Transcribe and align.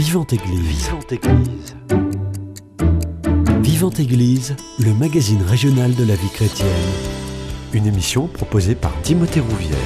Vivante 0.00 0.32
Église. 0.32 0.86
Vivante 0.86 1.12
Église. 1.12 1.76
Vivante 3.60 4.00
Église, 4.00 4.56
le 4.78 4.94
magazine 4.94 5.42
régional 5.42 5.94
de 5.94 6.04
la 6.04 6.14
vie 6.14 6.30
chrétienne. 6.30 6.68
Une 7.74 7.86
émission 7.86 8.26
proposée 8.26 8.74
par 8.74 8.98
Timothée 9.02 9.40
Rouvière. 9.40 9.76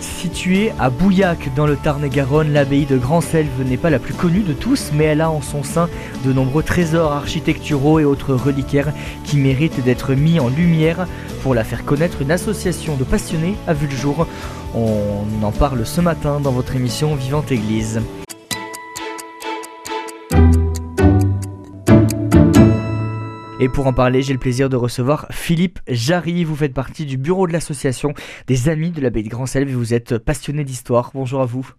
Située 0.00 0.72
à 0.80 0.90
Bouillac, 0.90 1.54
dans 1.54 1.68
le 1.68 1.76
Tarn-et-Garonne, 1.76 2.52
l'abbaye 2.52 2.84
de 2.84 2.98
Grand-Selve 2.98 3.62
n'est 3.64 3.76
pas 3.76 3.88
la 3.88 4.00
plus 4.00 4.14
connue 4.14 4.42
de 4.42 4.52
tous, 4.52 4.90
mais 4.92 5.04
elle 5.04 5.20
a 5.20 5.30
en 5.30 5.42
son 5.42 5.62
sein 5.62 5.88
de 6.24 6.32
nombreux 6.32 6.64
trésors 6.64 7.12
architecturaux 7.12 8.00
et 8.00 8.04
autres 8.04 8.34
reliquaires 8.34 8.92
qui 9.22 9.36
méritent 9.36 9.84
d'être 9.84 10.14
mis 10.14 10.40
en 10.40 10.48
lumière. 10.48 11.06
Pour 11.44 11.54
la 11.54 11.62
faire 11.62 11.84
connaître, 11.84 12.20
une 12.20 12.32
association 12.32 12.96
de 12.96 13.04
passionnés 13.04 13.54
a 13.68 13.74
vu 13.74 13.86
le 13.86 13.94
jour. 13.94 14.26
On 14.74 15.44
en 15.44 15.52
parle 15.52 15.86
ce 15.86 16.00
matin 16.00 16.40
dans 16.40 16.50
votre 16.50 16.74
émission 16.74 17.14
Vivante 17.14 17.52
Église. 17.52 18.00
Et 23.62 23.68
pour 23.68 23.86
en 23.86 23.92
parler, 23.92 24.22
j'ai 24.22 24.32
le 24.32 24.40
plaisir 24.40 24.68
de 24.68 24.74
recevoir 24.74 25.28
Philippe 25.30 25.78
Jarry. 25.86 26.42
Vous 26.42 26.56
faites 26.56 26.74
partie 26.74 27.06
du 27.06 27.16
bureau 27.16 27.46
de 27.46 27.52
l'association 27.52 28.12
des 28.48 28.68
Amis 28.68 28.90
de 28.90 29.00
l'abbaye 29.00 29.22
de 29.22 29.28
Grand-Selve 29.28 29.70
et 29.70 29.74
vous 29.74 29.94
êtes 29.94 30.18
passionné 30.18 30.64
d'histoire. 30.64 31.12
Bonjour 31.14 31.40
à 31.42 31.46
vous. 31.46 31.70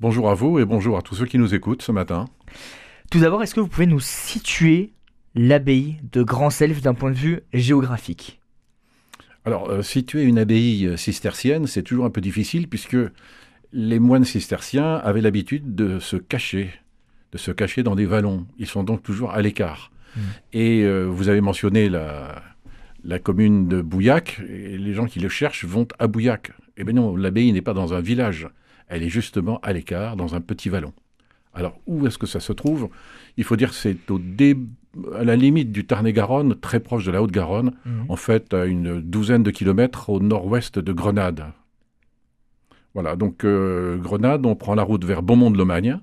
Bonjour 0.00 0.28
à 0.28 0.34
vous 0.34 0.58
et 0.58 0.66
bonjour 0.66 0.98
à 0.98 1.00
tous 1.00 1.14
ceux 1.14 1.24
qui 1.24 1.38
nous 1.38 1.54
écoutent 1.54 1.80
ce 1.80 1.92
matin. 1.92 2.26
Tout 3.10 3.20
d'abord, 3.20 3.42
est-ce 3.42 3.54
que 3.54 3.60
vous 3.60 3.68
pouvez 3.68 3.86
nous 3.86 4.00
situer 4.00 4.92
l'abbaye 5.34 5.96
de 6.12 6.22
Grand-Selve 6.22 6.82
d'un 6.82 6.92
point 6.92 7.10
de 7.10 7.16
vue 7.16 7.40
géographique? 7.54 8.38
Alors, 9.46 9.70
euh, 9.70 9.80
situer 9.80 10.24
une 10.24 10.38
abbaye 10.38 10.92
cistercienne, 10.98 11.66
c'est 11.66 11.84
toujours 11.84 12.04
un 12.04 12.10
peu 12.10 12.20
difficile 12.20 12.68
puisque 12.68 12.98
les 13.72 13.98
moines 13.98 14.26
cisterciens 14.26 14.96
avaient 14.96 15.22
l'habitude 15.22 15.74
de 15.74 16.00
se 16.00 16.16
cacher, 16.16 16.70
de 17.32 17.38
se 17.38 17.50
cacher 17.50 17.82
dans 17.82 17.94
des 17.94 18.04
vallons. 18.04 18.46
Ils 18.58 18.66
sont 18.66 18.82
donc 18.82 19.02
toujours 19.02 19.30
à 19.30 19.40
l'écart. 19.40 19.90
Mm. 20.16 20.20
Et 20.52 20.82
euh, 20.82 21.04
vous 21.04 21.28
avez 21.28 21.40
mentionné 21.40 21.88
la, 21.88 22.42
la 23.04 23.18
commune 23.18 23.68
de 23.68 23.82
Bouillac, 23.82 24.40
et 24.48 24.78
les 24.78 24.94
gens 24.94 25.06
qui 25.06 25.20
le 25.20 25.28
cherchent 25.28 25.64
vont 25.64 25.88
à 25.98 26.06
Bouillac. 26.06 26.52
Eh 26.76 26.84
bien 26.84 26.94
non, 26.94 27.16
l'abbaye 27.16 27.52
n'est 27.52 27.62
pas 27.62 27.74
dans 27.74 27.94
un 27.94 28.00
village, 28.00 28.48
elle 28.88 29.02
est 29.02 29.08
justement 29.08 29.58
à 29.62 29.72
l'écart, 29.72 30.16
dans 30.16 30.34
un 30.34 30.40
petit 30.40 30.68
vallon. 30.68 30.92
Alors, 31.54 31.80
où 31.86 32.06
est-ce 32.06 32.18
que 32.18 32.26
ça 32.26 32.40
se 32.40 32.52
trouve? 32.52 32.88
Il 33.36 33.44
faut 33.44 33.56
dire 33.56 33.70
que 33.70 33.74
c'est 33.74 34.10
au 34.10 34.20
à 35.14 35.24
la 35.24 35.36
limite 35.36 35.70
du 35.70 35.86
Tarn-et-Garonne, 35.86 36.56
très 36.56 36.80
proche 36.80 37.04
de 37.04 37.10
la 37.10 37.22
Haute-Garonne, 37.22 37.72
mm. 37.84 38.02
en 38.08 38.16
fait, 38.16 38.54
à 38.54 38.64
une 38.64 39.00
douzaine 39.00 39.42
de 39.42 39.50
kilomètres 39.50 40.10
au 40.10 40.20
nord-ouest 40.20 40.78
de 40.78 40.92
Grenade. 40.92 41.46
Voilà, 42.94 43.16
donc 43.16 43.44
euh, 43.44 43.96
Grenade, 43.98 44.46
on 44.46 44.56
prend 44.56 44.74
la 44.74 44.82
route 44.82 45.04
vers 45.04 45.22
Beaumont-de-Lomagne, 45.22 46.00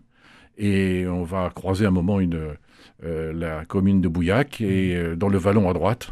et 0.58 1.06
on 1.08 1.24
va 1.24 1.50
croiser 1.54 1.86
un 1.86 1.92
moment 1.92 2.20
une, 2.20 2.56
la 3.02 3.66
commune 3.66 4.02
de 4.02 4.08
Bouillac, 4.08 4.62
et 4.62 4.96
euh, 4.96 5.16
dans 5.16 5.30
le 5.30 5.38
vallon 5.38 5.70
à 5.70 5.74
droite 5.74 6.12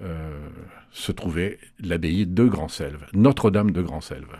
euh, 0.00 0.48
se 0.90 1.12
trouvait 1.12 1.58
l'abbaye 1.78 2.26
de 2.26 2.44
Grand-Selve, 2.46 3.06
Notre-Dame 3.12 3.70
de 3.70 3.82
Grand-Selve. 3.82 4.36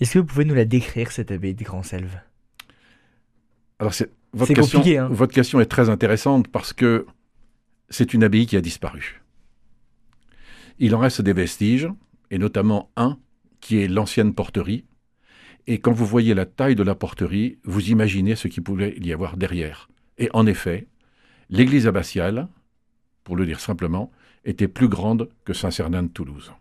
Est-ce 0.00 0.14
que 0.14 0.18
vous 0.20 0.24
pouvez 0.24 0.44
nous 0.44 0.54
la 0.54 0.64
décrire, 0.64 1.12
cette 1.12 1.30
abbaye 1.30 1.54
de 1.54 1.64
Grand-Selve 1.64 2.20
Alors, 3.78 3.94
c'est, 3.94 4.10
votre, 4.32 4.54
question, 4.54 4.80
hein. 4.80 5.08
votre 5.10 5.34
question 5.34 5.60
est 5.60 5.66
très 5.66 5.90
intéressante 5.90 6.48
parce 6.48 6.72
que 6.72 7.06
c'est 7.90 8.14
une 8.14 8.24
abbaye 8.24 8.46
qui 8.46 8.56
a 8.56 8.60
disparu. 8.60 9.22
Il 10.78 10.94
en 10.94 10.98
reste 10.98 11.20
des 11.20 11.32
vestiges, 11.32 11.88
et 12.30 12.38
notamment 12.38 12.90
un 12.96 13.18
qui 13.60 13.78
est 13.78 13.88
l'ancienne 13.88 14.34
porterie. 14.34 14.84
Et 15.66 15.78
quand 15.78 15.92
vous 15.92 16.06
voyez 16.06 16.34
la 16.34 16.46
taille 16.46 16.74
de 16.74 16.82
la 16.82 16.94
porterie, 16.94 17.58
vous 17.64 17.90
imaginez 17.90 18.34
ce 18.34 18.48
qu'il 18.48 18.62
pouvait 18.62 18.96
y 18.98 19.12
avoir 19.12 19.36
derrière. 19.36 19.88
Et 20.22 20.30
en 20.34 20.46
effet, 20.46 20.86
l'église 21.50 21.88
abbatiale, 21.88 22.46
pour 23.24 23.34
le 23.34 23.44
dire 23.44 23.58
simplement, 23.58 24.12
était 24.44 24.68
plus 24.68 24.86
grande 24.86 25.28
que 25.44 25.52
Saint-Cernin 25.52 26.04
de 26.04 26.08
Toulouse. 26.08 26.52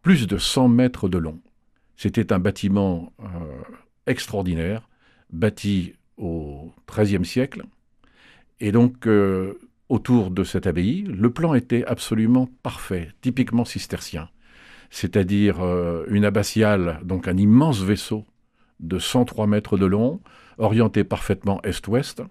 Plus 0.00 0.26
de 0.26 0.38
100 0.38 0.68
mètres 0.68 1.06
de 1.10 1.18
long. 1.18 1.40
C'était 1.94 2.32
un 2.32 2.38
bâtiment 2.38 3.12
euh, 3.20 3.26
extraordinaire, 4.06 4.88
bâti 5.30 5.92
au 6.16 6.72
XIIIe 6.90 7.26
siècle. 7.26 7.64
Et 8.60 8.72
donc, 8.72 9.06
euh, 9.06 9.58
autour 9.90 10.30
de 10.30 10.42
cette 10.42 10.66
abbaye, 10.66 11.02
le 11.02 11.28
plan 11.28 11.52
était 11.52 11.84
absolument 11.84 12.48
parfait, 12.62 13.12
typiquement 13.20 13.66
cistercien. 13.66 14.30
C'est-à-dire 14.88 15.60
euh, 15.60 16.06
une 16.08 16.24
abbatiale, 16.24 16.98
donc 17.04 17.28
un 17.28 17.36
immense 17.36 17.82
vaisseau 17.82 18.24
de 18.80 18.98
103 18.98 19.46
mètres 19.46 19.76
de 19.76 19.84
long, 19.84 20.22
orienté 20.56 21.04
parfaitement 21.04 21.60
est-ouest, 21.60 22.22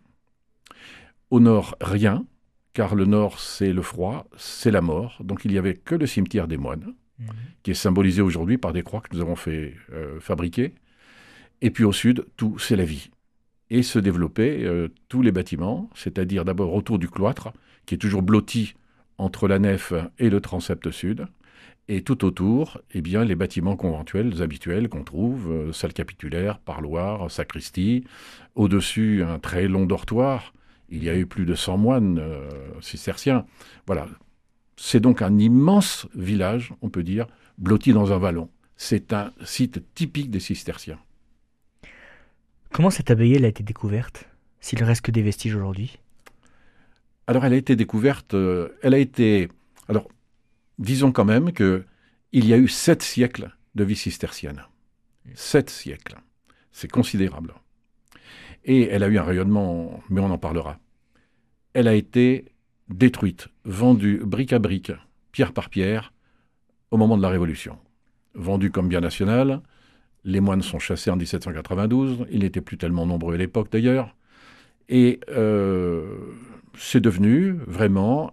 au 1.31 1.39
nord, 1.39 1.75
rien, 1.81 2.25
car 2.73 2.95
le 2.95 3.05
nord, 3.05 3.39
c'est 3.39 3.73
le 3.73 3.81
froid, 3.81 4.27
c'est 4.37 4.71
la 4.71 4.81
mort. 4.81 5.17
Donc 5.23 5.45
il 5.45 5.51
n'y 5.51 5.57
avait 5.57 5.75
que 5.75 5.95
le 5.95 6.05
cimetière 6.05 6.47
des 6.47 6.57
moines, 6.57 6.93
mhm. 7.19 7.27
qui 7.63 7.71
est 7.71 7.75
symbolisé 7.75 8.21
aujourd'hui 8.21 8.57
par 8.57 8.73
des 8.73 8.83
croix 8.83 9.01
que 9.01 9.15
nous 9.15 9.21
avons 9.21 9.35
fait 9.35 9.75
euh, 9.91 10.19
fabriquer. 10.19 10.73
Et 11.61 11.71
puis 11.71 11.83
au 11.83 11.91
sud, 11.91 12.25
tout, 12.37 12.57
c'est 12.57 12.75
la 12.75 12.85
vie. 12.85 13.11
Et 13.69 13.83
se 13.83 13.99
développaient 13.99 14.63
euh, 14.63 14.87
tous 15.09 15.21
les 15.21 15.31
bâtiments, 15.31 15.89
c'est-à-dire 15.93 16.45
d'abord 16.45 16.73
autour 16.73 16.97
du 16.99 17.09
cloître, 17.09 17.51
qui 17.85 17.95
est 17.95 17.99
toujours 17.99 18.21
blotti 18.21 18.75
entre 19.17 19.47
la 19.47 19.59
nef 19.59 19.93
et 20.17 20.29
le 20.29 20.41
transept 20.41 20.89
sud. 20.91 21.27
Et 21.87 22.03
tout 22.03 22.23
autour, 22.23 22.79
eh 22.91 23.01
bien, 23.01 23.25
les 23.25 23.35
bâtiments 23.35 23.75
conventuels 23.75 24.41
habituels 24.41 24.89
qu'on 24.89 25.03
trouve, 25.03 25.51
euh, 25.51 25.73
salle 25.73 25.93
capitulaire, 25.93 26.59
parloir, 26.59 27.29
sacristie. 27.29 28.03
Au-dessus, 28.55 29.23
un 29.23 29.39
très 29.39 29.67
long 29.67 29.85
dortoir 29.85 30.53
il 30.91 31.03
y 31.03 31.09
a 31.09 31.15
eu 31.15 31.25
plus 31.25 31.45
de 31.45 31.55
100 31.55 31.77
moines 31.77 32.19
euh, 32.19 32.49
cisterciens. 32.81 33.45
Voilà. 33.87 34.07
C'est 34.75 34.99
donc 34.99 35.21
un 35.21 35.37
immense 35.37 36.07
village, 36.15 36.73
on 36.81 36.89
peut 36.89 37.03
dire, 37.03 37.27
blotti 37.57 37.93
dans 37.93 38.13
un 38.13 38.17
vallon. 38.17 38.49
C'est 38.77 39.13
un 39.13 39.33
site 39.43 39.93
typique 39.93 40.31
des 40.31 40.39
cisterciens. 40.39 40.99
Comment 42.71 42.89
cette 42.89 43.11
abbaye 43.11 43.43
a 43.43 43.47
été 43.47 43.63
découverte, 43.63 44.29
s'il 44.61 44.83
reste 44.83 45.01
que 45.01 45.11
des 45.11 45.21
vestiges 45.21 45.55
aujourd'hui? 45.55 45.99
Alors, 47.27 47.45
elle 47.45 47.53
a 47.53 47.57
été 47.57 47.75
découverte, 47.75 48.33
euh, 48.33 48.69
elle 48.81 48.93
a 48.93 48.97
été. 48.97 49.49
Alors, 49.87 50.07
disons 50.77 51.11
quand 51.11 51.25
même 51.25 51.51
que 51.51 51.83
il 52.31 52.45
y 52.45 52.53
a 52.53 52.57
eu 52.57 52.67
sept 52.67 53.01
siècles 53.01 53.55
de 53.75 53.83
vie 53.83 53.95
cistercienne. 53.95 54.63
Sept 55.35 55.69
siècles. 55.69 56.17
C'est 56.71 56.89
considérable. 56.89 57.53
Et 58.65 58.83
elle 58.83 59.03
a 59.03 59.07
eu 59.07 59.17
un 59.17 59.23
rayonnement, 59.23 60.01
mais 60.09 60.21
on 60.21 60.31
en 60.31 60.37
parlera. 60.37 60.79
Elle 61.73 61.87
a 61.87 61.93
été 61.93 62.45
détruite, 62.89 63.47
vendue 63.65 64.21
brique 64.23 64.53
à 64.53 64.59
brique, 64.59 64.91
pierre 65.31 65.53
par 65.53 65.69
pierre, 65.69 66.13
au 66.91 66.97
moment 66.97 67.17
de 67.17 67.21
la 67.21 67.29
Révolution. 67.29 67.77
Vendue 68.33 68.71
comme 68.71 68.89
bien 68.89 69.01
national, 69.01 69.61
les 70.23 70.39
moines 70.39 70.61
sont 70.61 70.79
chassés 70.79 71.09
en 71.09 71.15
1792, 71.15 72.25
ils 72.31 72.39
n'étaient 72.39 72.61
plus 72.61 72.77
tellement 72.77 73.05
nombreux 73.05 73.35
à 73.35 73.37
l'époque 73.37 73.71
d'ailleurs, 73.71 74.15
et 74.89 75.19
euh, 75.29 76.17
c'est 76.77 76.99
devenu 76.99 77.53
vraiment 77.67 78.31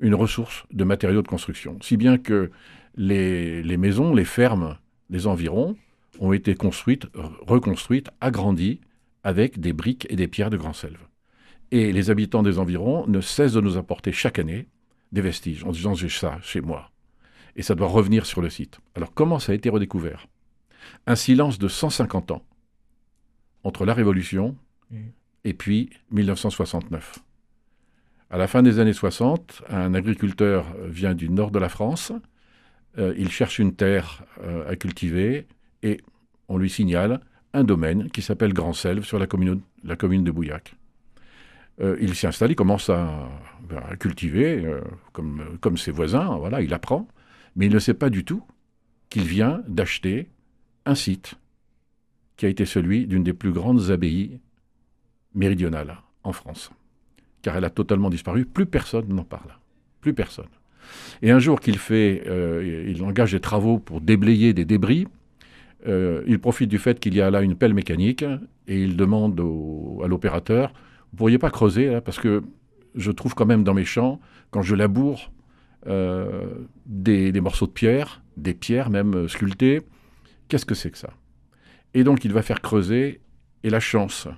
une 0.00 0.14
ressource 0.14 0.64
de 0.72 0.84
matériaux 0.84 1.22
de 1.22 1.28
construction. 1.28 1.76
Si 1.82 1.96
bien 1.96 2.18
que 2.18 2.50
les, 2.96 3.62
les 3.62 3.76
maisons, 3.76 4.14
les 4.14 4.24
fermes 4.24 4.78
des 5.10 5.26
environs 5.26 5.76
ont 6.18 6.32
été 6.32 6.54
construites, 6.54 7.06
reconstruites, 7.46 8.10
agrandies 8.20 8.80
avec 9.24 9.60
des 9.60 9.72
briques 9.72 10.06
et 10.10 10.16
des 10.16 10.28
pierres 10.28 10.50
de 10.50 10.56
Grand-Selve. 10.56 11.00
Et 11.70 11.92
les 11.92 12.10
habitants 12.10 12.42
des 12.42 12.58
environs 12.58 13.06
ne 13.06 13.20
cessent 13.20 13.54
de 13.54 13.60
nous 13.60 13.76
apporter 13.76 14.12
chaque 14.12 14.38
année 14.38 14.68
des 15.10 15.20
vestiges 15.20 15.64
en 15.64 15.72
disant 15.72 15.94
j'ai 15.94 16.08
ça 16.08 16.38
chez 16.42 16.60
moi. 16.60 16.90
Et 17.56 17.62
ça 17.62 17.74
doit 17.74 17.88
revenir 17.88 18.26
sur 18.26 18.40
le 18.40 18.50
site. 18.50 18.78
Alors 18.94 19.14
comment 19.14 19.38
ça 19.38 19.52
a 19.52 19.54
été 19.54 19.68
redécouvert? 19.68 20.26
Un 21.06 21.16
silence 21.16 21.58
de 21.58 21.68
150 21.68 22.32
ans 22.32 22.42
entre 23.64 23.84
la 23.84 23.94
Révolution 23.94 24.56
et 25.44 25.54
puis 25.54 25.90
1969. 26.10 27.18
À 28.30 28.38
la 28.38 28.46
fin 28.46 28.62
des 28.62 28.78
années 28.78 28.92
60, 28.92 29.62
un 29.68 29.94
agriculteur 29.94 30.66
vient 30.84 31.14
du 31.14 31.28
nord 31.28 31.50
de 31.50 31.58
la 31.58 31.68
France, 31.68 32.12
euh, 32.98 33.14
il 33.16 33.30
cherche 33.30 33.58
une 33.58 33.74
terre 33.74 34.24
euh, 34.42 34.70
à 34.70 34.76
cultiver 34.76 35.46
et 35.82 36.00
on 36.48 36.58
lui 36.58 36.70
signale 36.70 37.20
un 37.54 37.64
domaine 37.64 38.10
qui 38.10 38.22
s'appelle 38.22 38.52
Grand 38.52 38.72
Selve 38.72 39.04
sur 39.04 39.18
la 39.18 39.26
commune, 39.26 39.62
de 39.84 40.30
Bouillac. 40.30 40.74
Euh, 41.80 41.96
il 42.00 42.14
s'y 42.14 42.26
installe, 42.26 42.50
il 42.50 42.56
commence 42.56 42.90
à, 42.90 43.28
cultiver 43.98 44.64
euh, 44.64 44.80
comme, 45.12 45.58
comme 45.60 45.76
ses 45.76 45.90
voisins, 45.90 46.36
voilà, 46.36 46.60
il 46.60 46.72
apprend, 46.74 47.08
mais 47.56 47.66
il 47.66 47.72
ne 47.72 47.78
sait 47.78 47.94
pas 47.94 48.10
du 48.10 48.24
tout 48.24 48.42
qu'il 49.08 49.24
vient 49.24 49.62
d'acheter 49.66 50.28
un 50.84 50.94
site 50.94 51.34
qui 52.36 52.46
a 52.46 52.48
été 52.48 52.66
celui 52.66 53.06
d'une 53.06 53.22
des 53.22 53.32
plus 53.32 53.52
grandes 53.52 53.90
abbayes 53.90 54.40
méridionales 55.34 55.98
en 56.24 56.32
France. 56.32 56.70
Car 57.42 57.56
elle 57.56 57.64
a 57.64 57.70
totalement 57.70 58.10
disparu, 58.10 58.44
plus 58.44 58.66
personne 58.66 59.08
n'en 59.08 59.24
parle. 59.24 59.58
Plus 60.00 60.14
personne. 60.14 60.48
Et 61.22 61.30
un 61.30 61.38
jour 61.38 61.60
qu'il 61.60 61.78
fait, 61.78 62.24
euh, 62.26 62.86
il 62.88 63.02
engage 63.02 63.32
des 63.32 63.40
travaux 63.40 63.78
pour 63.78 64.00
déblayer 64.00 64.52
des 64.52 64.64
débris, 64.64 65.06
euh, 65.86 66.22
il 66.26 66.38
profite 66.38 66.68
du 66.68 66.78
fait 66.78 67.00
qu'il 67.00 67.14
y 67.14 67.20
a 67.20 67.30
là 67.30 67.42
une 67.42 67.56
pelle 67.56 67.74
mécanique 67.74 68.24
et 68.68 68.82
il 68.82 68.96
demande 68.96 69.40
à 70.02 70.06
l'opérateur, 70.06 70.72
vous 71.10 71.16
pourriez 71.16 71.38
pas 71.38 71.50
creuser 71.50 72.00
parce 72.00 72.18
que 72.18 72.42
je 72.94 73.10
trouve 73.10 73.34
quand 73.34 73.46
même 73.46 73.64
dans 73.64 73.74
mes 73.74 73.84
champs, 73.84 74.20
quand 74.50 74.62
je 74.62 74.74
laboure, 74.74 75.32
euh, 75.86 76.46
des, 76.86 77.32
morceaux 77.40 77.66
de 77.66 77.72
pierre, 77.72 78.22
des 78.36 78.54
pierres 78.54 78.90
même 78.90 79.28
sculptées. 79.28 79.82
Qu'est-ce 80.48 80.66
que 80.66 80.74
c'est 80.74 80.90
que 80.90 80.98
ça? 80.98 81.10
Et 81.94 82.04
donc 82.04 82.24
il 82.24 82.32
va 82.32 82.42
faire 82.42 82.60
creuser 82.60 83.20
et 83.64 83.70
la 83.70 83.80
chance, 83.80 84.28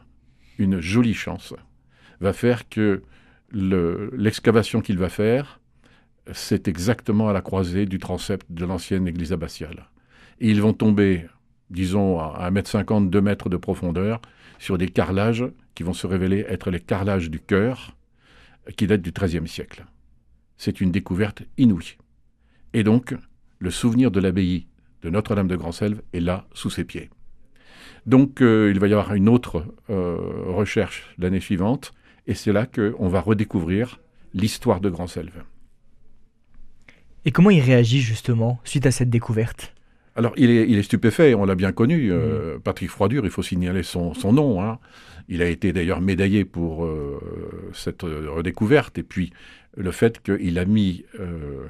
une 0.59 0.81
jolie 0.81 1.15
chance, 1.15 1.55
va 2.21 2.33
faire 2.33 2.69
que 2.69 3.03
l'excavation 3.53 4.81
qu'il 4.81 4.99
va 4.99 5.09
faire, 5.09 5.61
c'est 6.33 6.69
exactement 6.69 7.29
à 7.29 7.33
la 7.33 7.43
croisée 7.43 7.87
du 7.87 7.99
transept 7.99 8.47
de 8.51 8.65
l'ancienne 8.65 9.07
église 9.07 9.33
abbatiale. 9.33 9.91
Et 10.41 10.51
ils 10.51 10.61
vont 10.61 10.73
tomber, 10.73 11.27
disons, 11.71 12.19
à 12.19 12.51
1m50, 12.51 13.11
2 13.11 13.21
mètres 13.21 13.49
de 13.49 13.57
profondeur, 13.57 14.21
sur 14.59 14.79
des 14.79 14.89
carrelages 14.89 15.45
qui 15.75 15.83
vont 15.83 15.93
se 15.93 16.07
révéler 16.07 16.45
être 16.49 16.71
les 16.71 16.81
carrelages 16.81 17.31
du 17.31 17.41
cœur, 17.41 17.97
qui 18.77 18.87
datent 18.87 19.03
du 19.03 19.13
XIIIe 19.13 19.49
siècle. 19.49 19.85
C'est 20.57 20.81
une 20.81 20.91
découverte 20.91 21.43
inouïe. 21.59 21.97
Et 22.73 22.83
donc, 22.83 23.15
le 23.59 23.71
souvenir 23.71 24.11
de 24.11 24.21
l'abbaye 24.21 24.67
de 25.03 25.11
Notre-Dame 25.11 25.49
de 25.49 25.57
Grand-Selve 25.57 26.01
est 26.13 26.21
là, 26.21 26.47
sous 26.55 26.71
ses 26.71 26.85
pieds. 26.85 27.11
Donc, 28.07 28.41
euh, 28.41 28.71
il 28.71 28.79
va 28.81 28.89
y 28.89 28.93
avoir 28.93 29.15
une 29.15 29.29
autre 29.29 29.67
euh, 29.91 30.17
recherche 30.47 31.15
l'année 31.19 31.41
suivante, 31.41 31.93
et 32.27 32.35
c'est 32.35 32.53
là 32.53 32.67
qu'on 32.67 33.09
va 33.09 33.21
redécouvrir 33.21 34.01
l'histoire 34.33 34.81
de 34.81 34.91
Grand-Selve. 34.91 35.45
Et 37.25 37.31
comment 37.31 37.51
il 37.51 37.61
réagit 37.61 38.01
justement 38.01 38.61
suite 38.65 38.87
à 38.87 38.91
cette 38.91 39.11
découverte? 39.11 39.75
Alors, 40.17 40.33
il 40.37 40.51
est, 40.51 40.83
stupéfait, 40.83 41.35
on 41.35 41.45
l'a 41.45 41.57
bien 41.57 41.73
connu. 41.73 42.13
Euh, 42.13 42.59
Patrick 42.61 42.89
Froidure, 42.89 43.25
il 43.25 43.31
faut 43.31 43.43
signaler 43.43 43.83
son, 43.83 44.15
nom. 44.33 44.63
Hein. 44.63 44.79
Il 45.29 45.43
a 45.43 45.49
été 45.49 45.73
d'ailleurs 45.73 46.01
médaillé 46.01 46.45
pour 46.45 46.85
euh, 46.85 47.21
cette 47.73 48.03
redécouverte. 48.03 48.97
Et 48.97 49.03
puis, 49.03 49.33
le 49.77 49.91
fait 49.91 50.23
qu'il 50.23 50.59
a 50.61 50.65
mis, 50.67 51.05
euh, 51.19 51.67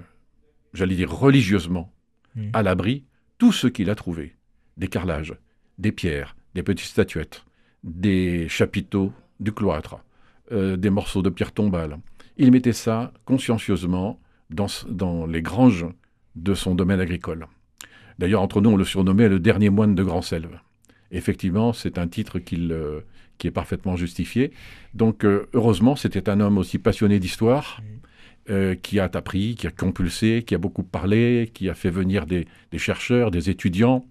j'allais 0.75 0.95
dire 0.95 1.11
religieusement, 1.11 1.91
à 2.53 2.65
l'abri 2.65 3.05
tout 3.39 3.53
ce 3.53 3.69
qu'il 3.69 3.89
a 3.91 3.95
trouvé 3.95 4.35
des 4.77 4.89
carrelages, 4.89 5.35
des 5.79 5.93
pierres, 5.93 6.37
des 6.55 6.65
petites 6.65 6.89
statuettes, 6.89 7.45
des 7.85 8.49
chapiteaux 8.49 9.13
du 9.39 9.53
cloître, 9.53 10.05
des 10.51 10.91
morceaux 10.91 11.23
de 11.23 11.31
pierre 11.31 11.53
tombale. 11.53 11.99
Il 12.37 12.51
mettait 12.51 12.73
ça 12.73 13.13
consciencieusement 13.25 14.19
dans, 14.51 15.27
les 15.27 15.43
granges 15.43 15.87
de 16.35 16.55
son 16.55 16.75
domaine 16.75 16.99
agricole. 16.99 17.47
D'ailleurs, 18.19 18.43
entre 18.43 18.61
nous, 18.61 18.71
on 18.71 18.77
le 18.77 18.85
surnommait 18.85 19.29
le 19.29 19.41
dernier 19.41 19.71
moine 19.71 19.95
de 19.95 20.03
Grand-Selve. 20.03 20.59
Effectivement, 21.11 21.73
c'est 21.73 21.99
un 21.99 22.09
titre 22.09 22.41
euh, 22.53 23.01
qui 23.39 23.47
est 23.47 23.53
parfaitement 23.53 23.97
justifié. 23.97 24.53
Donc, 24.95 25.25
euh, 25.25 25.49
heureusement, 25.55 25.97
c'était 25.97 26.29
un 26.29 26.41
homme 26.41 26.59
aussi 26.59 26.79
passionné 26.79 27.19
d'histoire, 27.19 27.81
euh, 28.51 28.75
qui 28.75 28.99
a 29.01 29.05
appris, 29.05 29.55
qui 29.55 29.67
a 29.67 29.71
compulsé, 29.71 30.45
qui 30.47 30.55
a 30.55 30.59
beaucoup 30.59 30.83
parlé, 30.83 31.51
qui 31.55 31.69
a 31.69 31.75
fait 31.75 31.91
venir 31.91 32.27
des, 32.27 32.47
chercheurs, 32.77 33.31
des 33.31 33.49
étudiants. 33.49 34.05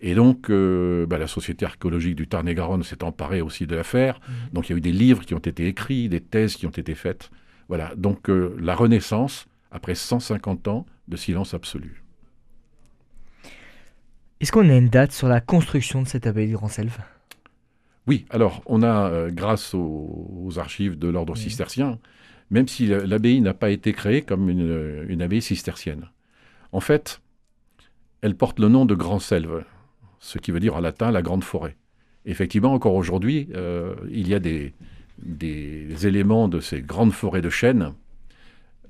Et 0.00 0.14
donc, 0.14 0.50
bah, 0.50 1.18
la 1.18 1.26
Société 1.26 1.64
archéologique 1.64 2.16
du 2.16 2.26
Tarn-et-Garonne 2.26 2.82
s'est 2.82 3.02
emparée 3.02 3.40
aussi 3.40 3.66
de 3.66 3.74
l'affaire. 3.74 4.20
Donc, 4.52 4.68
il 4.68 4.72
y 4.72 4.74
a 4.74 4.78
eu 4.78 4.82
des 4.82 4.92
livres 4.92 5.24
qui 5.24 5.32
ont 5.32 5.38
été 5.38 5.66
écrits, 5.66 6.10
des 6.10 6.20
thèses 6.20 6.56
qui 6.56 6.66
ont 6.66 6.70
été 6.70 6.94
faites. 6.94 7.30
Voilà. 7.68 7.94
Donc, 7.96 8.28
la 8.28 8.74
Renaissance 8.74 9.46
après 9.70 9.94
150 9.94 10.68
ans 10.68 10.86
de 11.08 11.16
silence 11.16 11.54
absolu. 11.54 12.02
Est-ce 14.40 14.52
qu'on 14.52 14.68
a 14.68 14.76
une 14.76 14.88
date 14.88 15.12
sur 15.12 15.28
la 15.28 15.40
construction 15.40 16.02
de 16.02 16.08
cette 16.08 16.26
abbaye 16.26 16.48
de 16.48 16.54
Grand-Selve 16.54 16.98
Oui, 18.06 18.26
alors 18.30 18.62
on 18.66 18.82
a, 18.82 19.10
euh, 19.10 19.30
grâce 19.30 19.74
aux, 19.74 20.50
archives 20.56 20.98
de 20.98 21.08
l'ordre 21.08 21.36
cistercien, 21.36 21.98
même 22.50 22.68
si 22.68 22.86
l'abbaye 22.86 23.40
n'a 23.40 23.54
pas 23.54 23.70
été 23.70 23.92
créée 23.92 24.22
comme 24.22 24.48
une, 24.48 25.22
abbaye 25.22 25.42
cistercienne. 25.42 26.10
En 26.72 26.80
fait, 26.80 27.20
elle 28.20 28.36
porte 28.36 28.58
le 28.60 28.68
nom 28.68 28.84
de 28.84 28.94
Grand-Selve, 28.94 29.64
ce 30.18 30.38
qui 30.38 30.50
veut 30.50 30.60
dire 30.60 30.76
en 30.76 30.80
latin 30.80 31.10
la 31.10 31.22
grande 31.22 31.44
forêt. 31.44 31.76
Effectivement, 32.24 32.72
encore 32.72 32.94
aujourd'hui, 32.94 33.48
euh, 33.54 33.94
il 34.10 34.28
y 34.28 34.34
a 34.34 34.38
des, 34.38 34.74
des 35.18 36.06
éléments 36.06 36.48
de 36.48 36.60
ces 36.60 36.82
grandes 36.82 37.12
forêts 37.12 37.40
de 37.40 37.50
chênes 37.50 37.92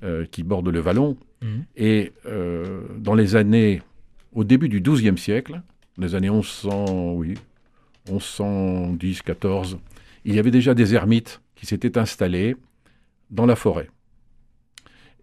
euh, 0.03 0.25
qui 0.25 0.43
borde 0.43 0.67
le 0.67 0.79
Vallon. 0.79 1.17
Mhm. 1.41 1.65
Et 1.75 2.13
euh, 2.25 2.81
dans 2.97 3.15
les 3.15 3.35
années, 3.35 3.81
au 4.37 4.43
début 4.43 4.69
du 4.69 4.81
XIIe 4.81 5.17
siècle, 5.17 5.63
les 5.97 6.13
années 6.13 6.29
1100, 6.29 7.13
oui, 7.13 7.33
1110, 8.07 9.23
14, 9.23 9.79
il 10.25 10.35
y 10.35 10.39
avait 10.39 10.51
déjà 10.51 10.75
des 10.75 10.93
ermites 10.93 11.41
qui 11.55 11.65
s'étaient 11.65 11.97
installés 11.97 12.55
dans 13.31 13.47
la 13.47 13.55
forêt. 13.55 13.89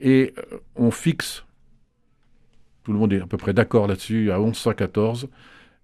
Et 0.01 0.35
euh, 0.37 0.59
on 0.75 0.91
fixe, 0.91 1.45
tout 2.83 2.93
le 2.93 2.99
monde 2.99 3.13
est 3.13 3.21
à 3.21 3.27
peu 3.29 3.37
près 3.37 3.53
d'accord 3.53 3.87
là-dessus, 3.87 4.33
à 4.33 4.41
1114, 4.41 5.29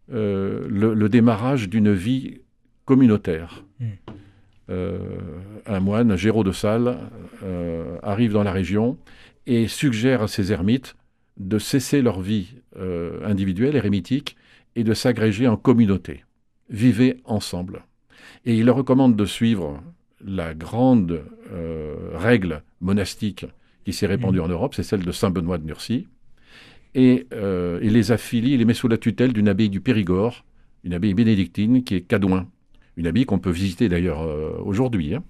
le, 0.09 1.09
démarrage 1.09 1.69
d'une 1.69 1.93
vie 1.93 2.41
communautaire. 2.85 3.65
Mhm. 3.79 3.89
Euh, 4.71 4.99
un 5.67 5.79
moine, 5.79 6.17
Géraud 6.17 6.43
de 6.43 6.51
Salles, 6.51 6.99
euh, 7.45 7.97
arrive 8.03 8.33
dans 8.33 8.43
la 8.43 8.53
région 8.53 8.99
et 9.47 9.69
suggère 9.69 10.23
à 10.23 10.29
ses 10.29 10.51
ermites 10.51 10.97
de 11.37 11.61
cesser 11.61 12.03
leur 12.03 12.21
vie 12.21 12.60
euh, 12.77 13.25
individuelle, 13.25 13.77
érémitique, 13.77 14.37
et 14.77 14.85
de 14.85 14.95
s'agréger 14.95 15.49
en 15.49 15.57
communauté. 15.57 16.25
Vivez 16.69 17.21
ensemble. 17.25 17.85
Et 18.45 18.55
il 18.57 18.67
leur 18.67 18.77
recommande 18.77 19.17
de 19.17 19.25
suivre 19.25 19.83
la 20.25 20.55
grande 20.55 21.23
règle 22.15 22.63
monastique 22.81 23.47
qui 23.85 23.93
s'est 23.93 24.07
répandue 24.07 24.39
mmh. 24.39 24.43
en 24.43 24.49
Europe, 24.49 24.75
c'est 24.75 24.85
celle 24.85 25.03
de 25.03 25.11
Saint 25.11 25.31
Benoît 25.31 25.59
de 25.59 25.65
Nursie. 25.65 26.07
Et 26.95 27.27
il 27.83 27.93
les 27.93 28.13
affilie, 28.13 28.53
il 28.53 28.59
les 28.59 28.65
met 28.65 28.75
sous 28.75 28.87
la 28.87 28.99
tutelle 28.99 29.33
d'une 29.33 29.49
abbaye 29.49 29.71
du 29.71 29.81
Périgord, 29.81 30.45
une 30.85 30.95
abbaye 30.95 31.15
bénédictine 31.15 31.83
qui 31.83 31.97
est 31.97 32.03
Cadouin, 32.03 32.47
une 32.97 33.07
abbaye 33.07 33.25
qu'on 33.25 33.39
peut 33.39 33.51
visiter 33.51 33.89
d'ailleurs 33.89 34.23
euh, 34.23 34.53
aujourd'hui. 34.65 35.15
Hein. 35.15 35.25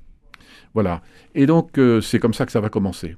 Voilà. 0.74 1.02
Et 1.34 1.46
donc, 1.46 1.78
euh, 1.78 2.00
c'est 2.00 2.18
comme 2.18 2.34
ça 2.34 2.46
que 2.46 2.52
ça 2.52 2.60
va 2.60 2.68
commencer. 2.68 3.16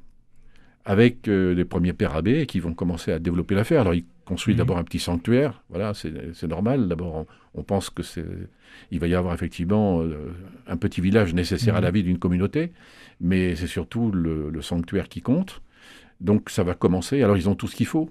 Avec 0.84 1.28
euh, 1.28 1.54
les 1.54 1.64
premiers 1.64 1.92
pères 1.92 2.16
abbés 2.16 2.46
qui 2.46 2.60
vont 2.60 2.74
commencer 2.74 3.12
à 3.12 3.18
développer 3.18 3.54
l'affaire. 3.54 3.82
Alors, 3.82 3.94
ils 3.94 4.04
construisent 4.24 4.56
mmh. 4.56 4.58
d'abord 4.58 4.78
un 4.78 4.84
petit 4.84 4.98
sanctuaire. 4.98 5.62
Voilà, 5.68 5.92
c'est 5.94 6.46
normal. 6.48 6.88
D'abord, 6.88 7.26
on, 7.54 7.62
pense 7.62 7.90
que 7.90 8.02
c'est, 8.02 8.24
il 8.90 8.98
va 8.98 9.06
y 9.06 9.14
avoir 9.14 9.34
effectivement 9.34 10.02
un 10.66 10.76
petit 10.76 11.00
village 11.00 11.34
nécessaire 11.34 11.76
à 11.76 11.80
mmh. 11.80 11.84
la 11.84 11.90
vie 11.90 12.02
d'une 12.02 12.18
communauté, 12.18 12.72
mais 13.20 13.56
c'est 13.56 13.66
surtout 13.66 14.10
le, 14.10 14.62
sanctuaire 14.62 15.08
qui 15.08 15.22
compte. 15.22 15.62
Donc, 16.20 16.50
ça 16.50 16.62
va 16.62 16.74
commencer. 16.74 17.22
Alors, 17.22 17.36
ils 17.36 17.48
ont 17.48 17.54
tout 17.54 17.68
ce 17.68 17.76
qu'il 17.76 17.86
faut. 17.86 18.10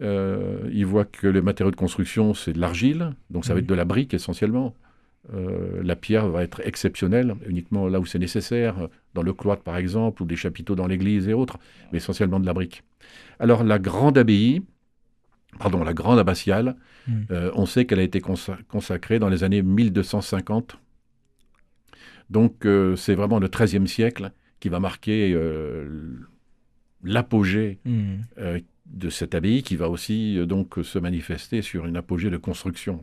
ils 0.00 0.86
voient 0.86 1.04
que 1.06 1.26
les 1.26 1.42
matériaux 1.42 1.70
de 1.70 1.76
construction, 1.76 2.34
c'est 2.34 2.52
de 2.52 2.60
l'argile, 2.60 3.14
donc 3.30 3.44
ça 3.44 3.54
va 3.54 3.60
être 3.60 3.66
de 3.66 3.74
la 3.74 3.84
brique 3.84 4.14
essentiellement. 4.14 4.74
Euh, 5.34 5.82
la 5.82 5.96
pierre 5.96 6.28
va 6.28 6.42
être 6.42 6.60
exceptionnelle, 6.66 7.34
uniquement 7.46 7.88
là 7.88 8.00
où 8.00 8.06
c'est 8.06 8.18
nécessaire, 8.18 8.88
dans 9.14 9.22
le 9.22 9.32
cloître 9.32 9.62
par 9.62 9.76
exemple, 9.76 10.22
ou 10.22 10.26
des 10.26 10.36
chapiteaux 10.36 10.74
dans 10.74 10.86
l'église 10.86 11.28
et 11.28 11.34
autres, 11.34 11.58
mais 11.92 11.98
essentiellement 11.98 12.40
de 12.40 12.46
la 12.46 12.54
brique. 12.54 12.82
Alors 13.38 13.62
la 13.62 13.78
grande 13.78 14.18
abbaye, 14.18 14.62
pardon, 15.58 15.82
la 15.84 15.94
grande 15.94 16.18
abbatiale, 16.18 16.76
hmm. 17.06 17.22
euh, 17.30 17.50
on 17.54 17.66
sait 17.66 17.84
qu'elle 17.84 17.98
a 17.98 18.04
été 18.04 18.20
consacrée 18.20 19.18
dans 19.18 19.28
les 19.28 19.44
années 19.44 19.62
1250. 19.62 20.78
Donc 22.28 22.64
euh, 22.64 22.96
c'est 22.96 23.14
vraiment 23.14 23.38
le 23.38 23.48
XIIIe 23.48 23.88
siècle 23.88 24.32
qui 24.60 24.68
va 24.68 24.78
marquer 24.78 25.34
l'apogée 27.02 27.78
hmm. 27.86 28.16
de 28.86 29.08
cette 29.08 29.34
abbaye, 29.34 29.62
qui 29.62 29.76
va 29.76 29.88
aussi 29.88 30.38
donc 30.46 30.74
se 30.82 30.98
manifester 30.98 31.62
sur 31.62 31.86
une 31.86 31.96
apogée 31.96 32.28
de 32.28 32.36
construction. 32.36 33.02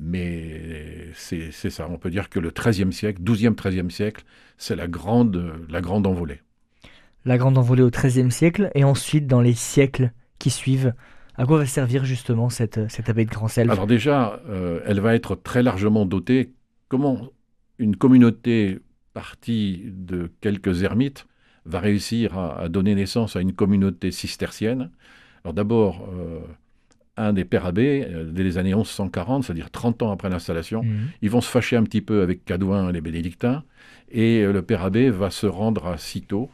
Mais 0.00 1.10
c'est 1.14 1.50
ça, 1.52 1.88
on 1.88 1.98
peut 1.98 2.10
dire 2.10 2.28
que 2.28 2.38
le 2.38 2.50
XIIIe 2.50 2.92
siècle, 2.92 3.22
XIIe, 3.22 3.50
XIIIe 3.50 3.90
siècle, 3.90 4.24
c'est 4.56 4.76
la 4.76 4.86
grande, 4.86 5.52
la 5.68 5.80
grande 5.80 6.06
envolée. 6.06 6.40
La 7.24 7.36
grande 7.36 7.58
envolée 7.58 7.82
au 7.82 7.90
XIIIe 7.90 8.30
siècle, 8.30 8.70
et 8.74 8.84
ensuite 8.84 9.26
dans 9.26 9.40
les 9.40 9.54
siècles 9.54 10.12
qui 10.38 10.50
suivent, 10.50 10.94
à 11.38 11.46
quoi 11.46 11.58
va 11.58 11.66
servir 11.66 12.04
justement 12.04 12.50
cette, 12.50 12.90
cette 12.90 13.08
abbaye 13.08 13.24
de 13.24 13.30
Grand 13.30 13.46
Selve? 13.46 13.70
Alors 13.70 13.86
déjà, 13.86 14.40
euh, 14.48 14.80
elle 14.84 15.00
va 15.00 15.14
être 15.14 15.36
très 15.36 15.62
largement 15.62 16.04
dotée. 16.04 16.52
Comment 16.88 17.28
une 17.78 17.94
communauté 17.94 18.80
partie 19.14 19.84
de 19.86 20.32
quelques 20.40 20.82
ermites 20.82 21.26
va 21.64 21.78
réussir 21.78 22.36
à, 22.36 22.68
donner 22.68 22.96
naissance 22.96 23.36
à 23.36 23.40
une 23.40 23.52
communauté 23.52 24.10
cistercienne? 24.10 24.90
Alors 25.44 25.54
d'abord, 25.54 26.08
euh, 26.12 26.40
un 27.16 27.32
des 27.32 27.44
pères 27.44 27.66
abbés, 27.66 28.04
euh, 28.08 28.24
dès 28.24 28.42
les 28.42 28.58
années 28.58 28.74
1140, 28.74 29.44
c'est-à-dire 29.44 29.70
30 29.70 30.02
ans 30.02 30.10
après 30.10 30.28
l'installation, 30.30 30.82
mhm. 30.82 31.10
ils 31.22 31.30
vont 31.30 31.40
se 31.40 31.48
fâcher 31.48 31.76
un 31.76 31.84
petit 31.84 32.00
peu 32.00 32.22
avec 32.22 32.44
Cadouin 32.44 32.88
et 32.88 32.92
les 32.92 33.00
bénédictins, 33.00 33.62
et 34.10 34.44
le 34.44 34.62
père 34.62 34.82
abbé 34.82 35.08
va 35.10 35.30
se 35.30 35.46
rendre 35.46 35.86
à 35.86 35.98
Cîteaux, 35.98 36.50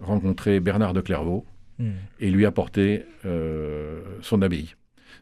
rencontrer 0.00 0.58
Bernard 0.58 0.92
de 0.92 1.02
Clairvaux, 1.02 1.44
mhm. 1.78 1.94
et 2.20 2.30
lui 2.30 2.46
apporter 2.46 3.04
euh, 3.24 4.02
son 4.20 4.42
abbaye. 4.42 4.74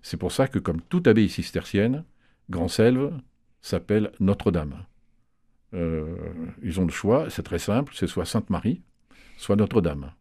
C'est 0.03 0.17
pour 0.17 0.33
ça 0.33 0.49
que, 0.49 0.59
comme 0.59 0.81
toute 0.81 1.07
abbaye 1.07 1.29
cistercienne, 1.29 2.05
Grand-Selve 2.51 3.13
s'appelle 3.61 4.13
Notre-Dame. 4.21 4.85
Euh, 5.75 6.17
ils 6.63 6.81
ont 6.81 6.85
le 6.85 6.93
choix, 6.93 7.29
c'est 7.29 7.43
très 7.43 7.59
simple, 7.59 7.93
c'est 7.97 8.07
soit 8.07 8.25
Sainte-Marie, 8.25 8.83
soit 9.37 9.57
Notre-Dame. 9.57 10.13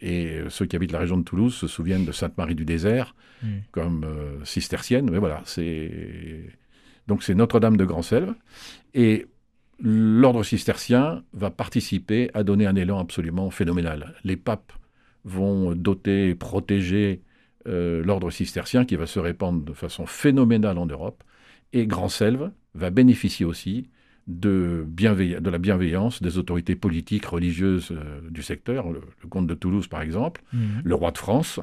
Et 0.00 0.40
ceux 0.48 0.66
qui 0.66 0.76
habitent 0.76 0.92
la 0.92 0.98
région 1.00 1.18
de 1.18 1.24
Toulouse 1.24 1.54
se 1.54 1.66
souviennent 1.66 2.04
de 2.04 2.12
Sainte-Marie 2.12 2.54
du 2.54 2.64
Désert 2.64 3.14
Mm. 3.42 3.46
comme 3.70 4.04
euh, 4.04 4.44
cistercienne, 4.44 5.08
mais 5.10 5.18
voilà, 5.18 5.42
c'est 5.44 6.50
donc 7.06 7.22
c'est 7.22 7.34
Notre-Dame 7.34 7.76
de 7.76 7.84
Grand-Selve. 7.84 8.34
Et 8.94 9.26
l'ordre 9.80 10.42
cistercien 10.42 11.22
va 11.32 11.50
participer 11.50 12.30
à 12.34 12.42
donner 12.42 12.66
un 12.66 12.74
élan 12.74 12.98
absolument 12.98 13.50
phénoménal. 13.50 14.14
Les 14.24 14.36
papes 14.36 14.72
vont 15.24 15.74
doter, 15.74 16.34
protéger 16.34 17.22
euh, 17.66 18.02
l'ordre 18.04 18.30
cistercien 18.30 18.84
qui 18.84 18.96
va 18.96 19.06
se 19.06 19.18
répandre 19.18 19.62
de 19.62 19.72
façon 19.72 20.06
phénoménale 20.06 20.78
en 20.78 20.86
Europe. 20.86 21.22
Et 21.72 21.86
Grand-Selve 21.86 22.50
va 22.74 22.90
bénéficier 22.90 23.44
aussi 23.44 23.88
de, 24.26 24.86
la 25.44 25.58
bienveillance 25.58 26.22
des 26.22 26.38
autorités 26.38 26.76
politiques, 26.76 27.26
religieuses 27.26 27.88
euh, 27.92 28.20
du 28.30 28.42
secteur, 28.42 28.90
le, 28.90 29.00
le 29.22 29.28
comte 29.28 29.46
de 29.46 29.54
Toulouse 29.54 29.86
par 29.88 30.02
exemple, 30.02 30.42
Mhm. 30.52 30.82
le 30.84 30.94
roi 30.94 31.10
de 31.10 31.18
France, 31.18 31.60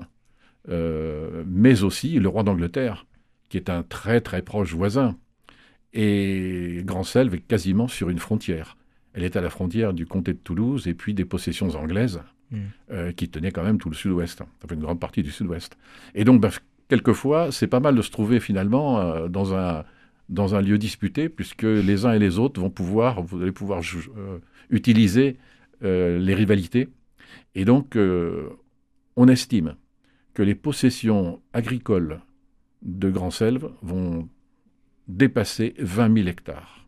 euh, 0.69 1.43
mais 1.47 1.83
aussi 1.83 2.19
le 2.19 2.27
roi 2.27 2.43
d'Angleterre, 2.43 3.05
qui 3.50 3.57
est 3.57 3.69
un 3.69 3.83
très 3.83 4.19
très 4.21 4.41
proche 4.41 4.74
voisin. 4.74 5.15
Et 5.93 6.81
Grand-Selve 6.83 7.35
est 7.35 7.39
quasiment 7.39 7.88
sur 7.88 8.09
une 8.09 8.19
frontière. 8.19 8.77
Elle 9.13 9.24
est 9.24 9.38
à 9.38 9.41
la 9.41 9.50
frontière 9.50 9.93
du 9.93 10.05
comté 10.05 10.33
de 10.33 10.39
Toulouse 10.39 10.88
et 10.88 10.93
puis 10.93 11.13
des 11.13 11.24
possessions 11.24 11.69
anglaises 11.75 12.21
Mm. 12.51 12.57
euh, 12.91 13.11
qui 13.11 13.27
tenaient 13.27 13.51
quand 13.51 13.63
même 13.63 13.79
tout 13.79 13.89
le 13.89 13.95
sud-ouest, 13.95 14.41
enfin 14.41 14.75
une 14.75 14.81
grande 14.81 14.99
partie 14.99 15.23
du 15.23 15.31
sud-ouest. 15.31 15.77
Et 16.13 16.23
donc, 16.25 16.41
ben, 16.41 16.51
quelquefois, 16.89 17.51
c'est 17.51 17.65
pas 17.65 17.79
mal 17.79 17.95
de 17.95 18.03
se 18.03 18.11
trouver 18.11 18.39
finalement 18.39 18.99
euh, 18.99 19.27
dans, 19.27 19.55
un, 19.55 19.83
dans 20.29 20.53
un 20.53 20.61
lieu 20.61 20.77
disputé, 20.77 21.27
puisque 21.27 21.63
les 21.63 22.05
uns 22.05 22.13
et 22.13 22.19
les 22.19 22.37
autres 22.37 22.61
vont 22.61 22.69
pouvoir, 22.69 23.23
vous 23.23 23.41
allez 23.41 23.51
pouvoir 23.51 23.81
euh, 24.15 24.37
utiliser 24.69 25.37
les 25.81 26.33
rivalités. 26.33 26.89
Et 27.53 27.63
donc, 27.63 27.95
on 29.15 29.27
estime 29.27 29.75
que 30.33 30.41
les 30.41 30.55
possessions 30.55 31.41
agricoles 31.53 32.21
de 32.81 33.11
Grand-Selve 33.11 33.71
vont 33.83 34.27
dépasser 35.07 35.75
20 35.77 36.15
000 36.15 36.27
hectares. 36.27 36.87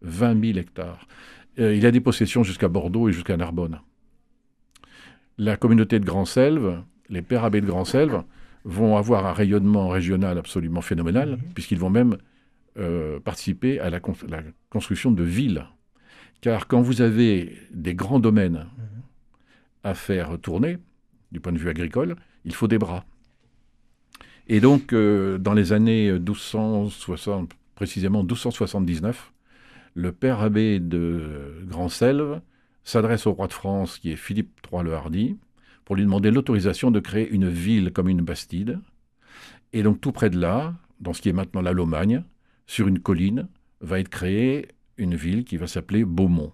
20 0.00 0.44
000 0.44 0.58
hectares. 0.58 1.06
Il 1.56 1.76
y 1.76 1.86
a 1.86 1.92
des 1.92 2.00
possessions 2.00 2.42
jusqu'à 2.42 2.66
Bordeaux 2.66 3.08
et 3.08 3.12
jusqu'à 3.12 3.36
Narbonne. 3.36 3.80
La 5.38 5.56
communauté 5.56 5.98
de 5.98 6.04
Grand-Selve, 6.04 6.82
les 7.08 7.22
pères 7.22 7.44
abbés 7.44 7.60
de 7.60 7.66
Grand-Selve, 7.66 8.22
vont 8.64 8.96
avoir 8.96 9.26
un 9.26 9.32
rayonnement 9.32 9.88
régional 9.88 10.38
absolument 10.38 10.82
phénoménal, 10.82 11.30
Mhm. 11.32 11.38
puisqu'ils 11.54 11.78
vont 11.78 11.90
même 11.90 12.16
euh, 12.78 13.20
participer 13.20 13.80
à 13.80 13.90
la, 13.90 14.00
con- 14.00 14.14
la 14.28 14.42
construction 14.70 15.10
de 15.10 15.22
villes. 15.22 15.66
Car 16.40 16.66
quand 16.68 16.80
vous 16.80 17.02
avez 17.02 17.58
des 17.70 17.94
grands 17.94 18.18
domaines 18.20 18.66
à 19.84 19.92
faire 19.94 20.38
tourner, 20.40 20.78
du 21.32 21.40
point 21.40 21.52
de 21.52 21.58
vue 21.58 21.68
agricole, 21.68 22.16
il 22.46 22.54
faut 22.54 22.68
des 22.68 22.78
bras. 22.78 23.04
Et 24.48 24.60
donc, 24.60 24.92
euh, 24.94 25.36
dans 25.38 25.52
les 25.54 25.72
années 25.74 26.10
1260, 26.12 27.52
précisément 27.74 28.22
1279, 28.22 29.32
le 29.94 30.12
père 30.12 30.40
abbé 30.40 30.80
de 30.80 31.62
Grand-Selve 31.66 32.40
s'adresse 32.84 33.26
au 33.26 33.32
roi 33.32 33.46
de 33.46 33.52
France, 33.52 33.98
qui 33.98 34.10
est 34.10 34.16
Philippe 34.16 34.60
III 34.70 34.84
le 34.84 34.94
Hardi, 34.94 35.36
pour 35.84 35.96
lui 35.96 36.04
demander 36.04 36.30
l'autorisation 36.30 36.90
de 36.90 37.00
créer 37.00 37.28
une 37.30 37.48
ville 37.48 37.92
comme 37.92 38.08
une 38.08 38.22
Bastide. 38.22 38.80
Et 39.72 39.82
donc, 39.82 40.00
tout 40.00 40.12
près 40.12 40.30
de 40.30 40.38
là, 40.38 40.74
dans 41.00 41.12
ce 41.12 41.22
qui 41.22 41.28
est 41.28 41.32
maintenant 41.32 41.62
la 41.62 41.72
Lomagne, 41.72 42.24
sur 42.66 42.88
une 42.88 43.00
colline, 43.00 43.48
va 43.80 43.98
être 43.98 44.08
créée 44.08 44.68
une 44.96 45.14
ville 45.14 45.44
qui 45.44 45.56
va 45.56 45.66
s'appeler 45.66 46.04
Beaumont, 46.04 46.52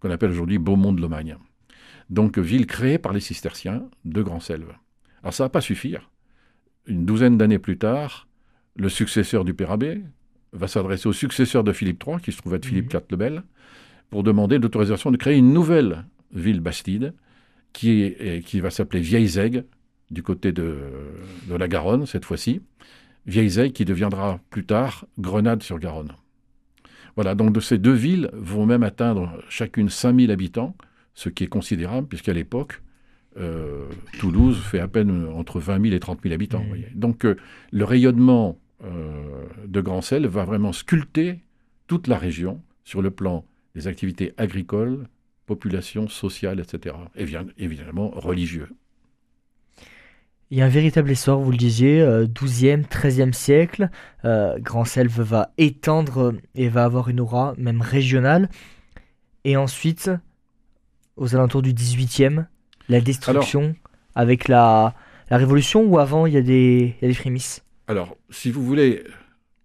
qu'on 0.00 0.10
appelle 0.10 0.30
aujourd'hui 0.30 0.58
Beaumont 0.58 0.92
de 0.92 1.00
Lomagne. 1.00 1.36
Donc, 2.10 2.38
ville 2.38 2.66
créée 2.66 2.98
par 2.98 3.12
les 3.12 3.20
cisterciens 3.20 3.88
de 4.04 4.22
Grand-Selve. 4.22 4.72
Alors, 5.22 5.34
ça 5.34 5.44
va 5.44 5.48
pas 5.48 5.60
suffire. 5.60 6.10
Une 6.86 7.04
douzaine 7.04 7.36
d'années 7.36 7.58
plus 7.58 7.78
tard, 7.78 8.28
le 8.76 8.88
successeur 8.88 9.44
du 9.44 9.54
père 9.54 9.72
abbé 9.72 10.02
va 10.52 10.68
s'adresser 10.68 11.08
au 11.08 11.12
successeur 11.12 11.64
de 11.64 11.72
Philippe 11.72 12.02
III, 12.06 12.20
qui 12.20 12.32
se 12.32 12.38
trouve 12.38 12.54
être 12.54 12.66
Philippe 12.66 12.92
IV 12.92 13.02
le 13.10 13.16
Bel, 13.16 13.42
pour 14.10 14.22
demander 14.22 14.58
l'autorisation 14.58 15.10
de 15.10 15.16
créer 15.16 15.36
une 15.36 15.52
nouvelle 15.52 16.04
ville 16.32 16.60
bastide, 16.60 17.14
qui, 17.72 18.02
est- 18.02 18.44
qui 18.44 18.60
va 18.60 18.70
s'appeler 18.70 19.00
Vieilles-Aigues, 19.00 19.64
du 20.10 20.22
côté 20.22 20.52
de, 20.52 20.78
de 21.48 21.54
la 21.56 21.66
Garonne, 21.68 22.06
cette 22.06 22.24
fois-ci. 22.24 22.60
Vieilles-Aigues 23.26 23.72
qui 23.72 23.84
deviendra 23.84 24.38
plus 24.50 24.64
tard 24.64 25.04
Grenade-sur-Garonne. 25.18 26.12
Voilà, 27.16 27.34
donc 27.34 27.52
de 27.52 27.60
ces 27.60 27.78
deux 27.78 27.92
villes 27.94 28.30
vont 28.32 28.66
même 28.66 28.82
atteindre 28.82 29.42
chacune 29.48 29.88
5000 29.88 30.30
habitants, 30.30 30.76
ce 31.14 31.28
qui 31.28 31.44
est 31.44 31.48
considérable, 31.48 32.06
puisqu'à 32.06 32.32
l'époque, 32.34 32.82
euh, 33.38 33.86
Toulouse 34.18 34.58
fait 34.62 34.80
à 34.80 34.88
peine 34.88 35.26
entre 35.34 35.58
20 35.60 35.82
000 35.82 35.94
et 35.94 36.00
30 36.00 36.20
000 36.22 36.34
habitants. 36.34 36.62
Mmh. 36.62 36.68
voyez. 36.68 36.88
Donc 36.94 37.24
euh, 37.24 37.36
le 37.72 37.84
rayonnement 37.84 38.58
euh, 38.84 39.44
de 39.66 39.80
Grand-Sel 39.80 40.26
va 40.26 40.44
vraiment 40.44 40.72
sculpter 40.72 41.40
toute 41.86 42.06
la 42.06 42.18
région 42.18 42.62
sur 42.84 43.02
le 43.02 43.10
plan 43.10 43.44
des 43.76 43.86
activités 43.88 44.32
agricoles, 44.38 45.06
population 45.44 46.08
sociale, 46.08 46.60
etc. 46.60 46.96
Et 47.14 47.26
bien 47.26 47.46
évidemment 47.58 48.10
religieux. 48.10 48.68
Il 50.50 50.58
y 50.58 50.62
a 50.62 50.64
un 50.64 50.70
véritable 50.70 51.10
essor, 51.10 51.40
vous 51.40 51.50
le 51.50 51.56
disiez, 51.58 52.00
euh, 52.00 52.26
12e, 52.26 52.86
13e 52.86 53.32
siècle. 53.32 53.90
Euh, 54.24 54.58
Grand-Selve 54.60 55.20
va 55.20 55.50
étendre 55.58 56.30
euh, 56.30 56.40
et 56.54 56.68
va 56.68 56.84
avoir 56.84 57.08
une 57.08 57.20
aura 57.20 57.54
même 57.58 57.82
régionale. 57.82 58.48
Et 59.44 59.56
ensuite, 59.56 60.10
aux 61.16 61.34
alentours 61.34 61.62
du 61.62 61.74
18e, 61.74 62.46
la 62.88 63.00
destruction 63.00 63.74
avec 64.14 64.48
la, 64.48 64.94
la 65.30 65.36
Révolution 65.36 65.84
ou 65.84 65.98
avant 65.98 66.26
il 66.26 66.32
y 66.32 66.38
a 66.38 66.42
des, 66.42 66.94
il 66.96 67.02
y 67.02 67.10
a 67.10 67.12
des 67.12 67.18
prémices 67.18 67.62
Alors, 67.88 68.16
si 68.30 68.50
vous 68.50 68.64
voulez, 68.64 69.04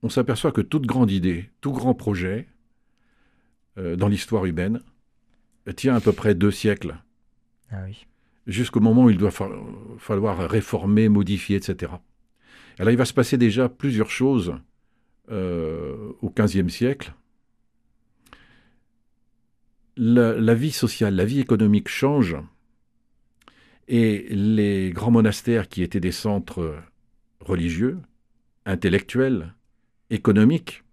on 0.03 0.09
s'aperçoit 0.09 0.51
que 0.51 0.61
toute 0.61 0.85
grande 0.85 1.11
idée, 1.11 1.49
tout 1.61 1.71
grand 1.71 1.93
projet 1.93 2.47
euh, 3.81 3.95
dans 3.97 4.07
l'histoire 4.07 4.45
humaine 4.45 4.81
tient 5.75 5.95
à 5.95 6.01
peu 6.01 6.11
près 6.13 6.33
deux 6.35 6.51
siècles, 6.51 6.95
Ah 7.71 7.83
oui. 7.85 8.05
jusqu'au 8.47 8.79
moment 8.79 9.03
où 9.05 9.09
il 9.09 9.17
doit 9.17 9.31
fa- 9.31 9.49
falloir 9.97 10.49
réformer, 10.49 11.09
modifier, 11.09 11.57
etc. 11.57 11.91
Alors, 12.79 12.91
il 12.91 12.97
va 12.97 13.05
se 13.05 13.13
passer 13.13 13.37
déjà 13.37 13.69
plusieurs 13.69 14.09
choses 14.09 14.55
euh, 15.29 16.13
au 16.21 16.29
XVe 16.31 16.69
siècle. 16.69 17.13
La, 19.97 20.33
la 20.33 20.55
vie 20.55 20.71
sociale, 20.71 21.15
la 21.15 21.25
vie 21.25 21.39
économique 21.39 21.89
change, 21.89 22.37
et 23.87 24.25
les 24.29 24.91
grands 24.91 25.11
monastères 25.11 25.67
qui 25.67 25.83
étaient 25.83 25.99
des 25.99 26.13
centres 26.13 26.75
religieux, 27.39 27.99
intellectuels, 28.65 29.53
économiques, 30.09 30.83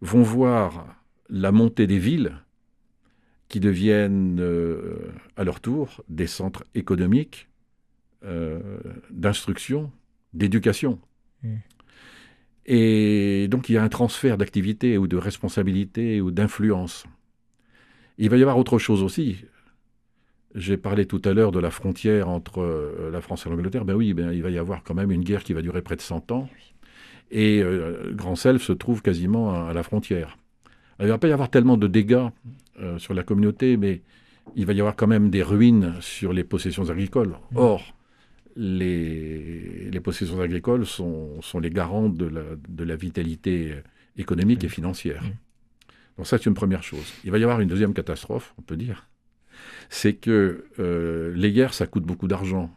vont 0.00 0.22
voir 0.22 1.01
la 1.28 1.52
montée 1.52 1.86
des 1.86 1.98
villes 1.98 2.36
qui 3.48 3.60
deviennent 3.60 4.40
euh, 4.40 5.12
à 5.36 5.44
leur 5.44 5.60
tour 5.60 6.02
des 6.08 6.26
centres 6.26 6.64
économiques, 6.74 7.48
euh, 8.24 8.80
d'instruction, 9.10 9.90
d'éducation. 10.32 10.98
Mm. 11.42 11.56
Et 12.64 13.48
donc 13.48 13.68
il 13.68 13.74
y 13.74 13.76
a 13.76 13.82
un 13.82 13.88
transfert 13.88 14.38
d'activité 14.38 14.96
ou 14.96 15.06
de 15.06 15.16
responsabilité 15.16 16.20
ou 16.20 16.30
d'influence. 16.30 17.04
Il 18.18 18.30
va 18.30 18.36
y 18.36 18.42
avoir 18.42 18.56
autre 18.56 18.78
chose 18.78 19.02
aussi. 19.02 19.44
J'ai 20.54 20.76
parlé 20.76 21.06
tout 21.06 21.20
à 21.24 21.32
l'heure 21.32 21.50
de 21.50 21.58
la 21.58 21.70
frontière 21.70 22.28
entre 22.28 22.60
euh, 22.60 23.10
la 23.10 23.20
France 23.20 23.46
et 23.46 23.50
l'Angleterre. 23.50 23.84
Ben 23.84 23.94
oui, 23.94 24.14
ben, 24.14 24.32
il 24.32 24.42
va 24.42 24.50
y 24.50 24.58
avoir 24.58 24.82
quand 24.82 24.94
même 24.94 25.10
une 25.10 25.24
guerre 25.24 25.44
qui 25.44 25.54
va 25.54 25.62
durer 25.62 25.82
près 25.82 25.96
de 25.96 26.02
100 26.02 26.30
ans. 26.30 26.48
Et 27.30 27.62
euh, 27.62 28.12
Grand-Selve 28.12 28.62
se 28.62 28.72
trouve 28.72 29.02
quasiment 29.02 29.54
à, 29.54 29.70
à 29.70 29.72
la 29.72 29.82
frontière. 29.82 30.38
Il 30.98 31.06
ne 31.06 31.10
va 31.10 31.18
pas 31.18 31.28
y 31.28 31.32
avoir 31.32 31.50
tellement 31.50 31.76
de 31.76 31.86
dégâts 31.86 32.28
euh, 32.80 32.98
sur 32.98 33.14
la 33.14 33.22
communauté, 33.22 33.76
mais 33.76 34.02
il 34.56 34.66
va 34.66 34.72
y 34.72 34.80
avoir 34.80 34.96
quand 34.96 35.06
même 35.06 35.30
des 35.30 35.42
ruines 35.42 35.94
sur 36.00 36.32
les 36.32 36.44
possessions 36.44 36.90
agricoles. 36.90 37.34
Or, 37.54 37.94
les, 38.56 39.90
les 39.90 40.00
possessions 40.00 40.40
agricoles 40.40 40.86
sont, 40.86 41.40
sont 41.40 41.60
les 41.60 41.70
garants 41.70 42.08
de 42.08 42.26
la, 42.26 42.42
de 42.68 42.84
la 42.84 42.96
vitalité 42.96 43.76
économique 44.16 44.62
et 44.64 44.68
financière. 44.68 45.22
Mm. 45.22 45.30
Donc 46.18 46.26
ça, 46.26 46.38
c'est 46.38 46.46
une 46.46 46.54
première 46.54 46.82
chose. 46.82 47.12
Il 47.24 47.30
va 47.30 47.38
y 47.38 47.42
avoir 47.42 47.60
une 47.60 47.68
deuxième 47.68 47.94
catastrophe, 47.94 48.54
on 48.58 48.62
peut 48.62 48.76
dire. 48.76 49.08
C'est 49.88 50.14
que 50.14 50.66
euh, 50.78 51.32
les 51.34 51.52
guerres, 51.52 51.74
ça 51.74 51.86
coûte 51.86 52.04
beaucoup 52.04 52.28
d'argent. 52.28 52.70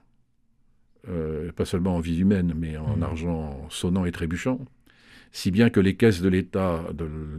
Euh, 1.10 1.52
pas 1.52 1.66
seulement 1.66 1.96
en 1.96 2.00
vie 2.00 2.20
humaine, 2.20 2.54
mais 2.56 2.78
en 2.78 3.02
argent 3.02 3.68
sonnant 3.70 4.06
et 4.06 4.12
trébuchant. 4.12 4.60
Si 5.32 5.52
bien 5.52 5.70
que 5.70 5.80
les 5.80 5.96
caisses 5.96 6.22
de 6.22 6.30
l'État 6.30 6.84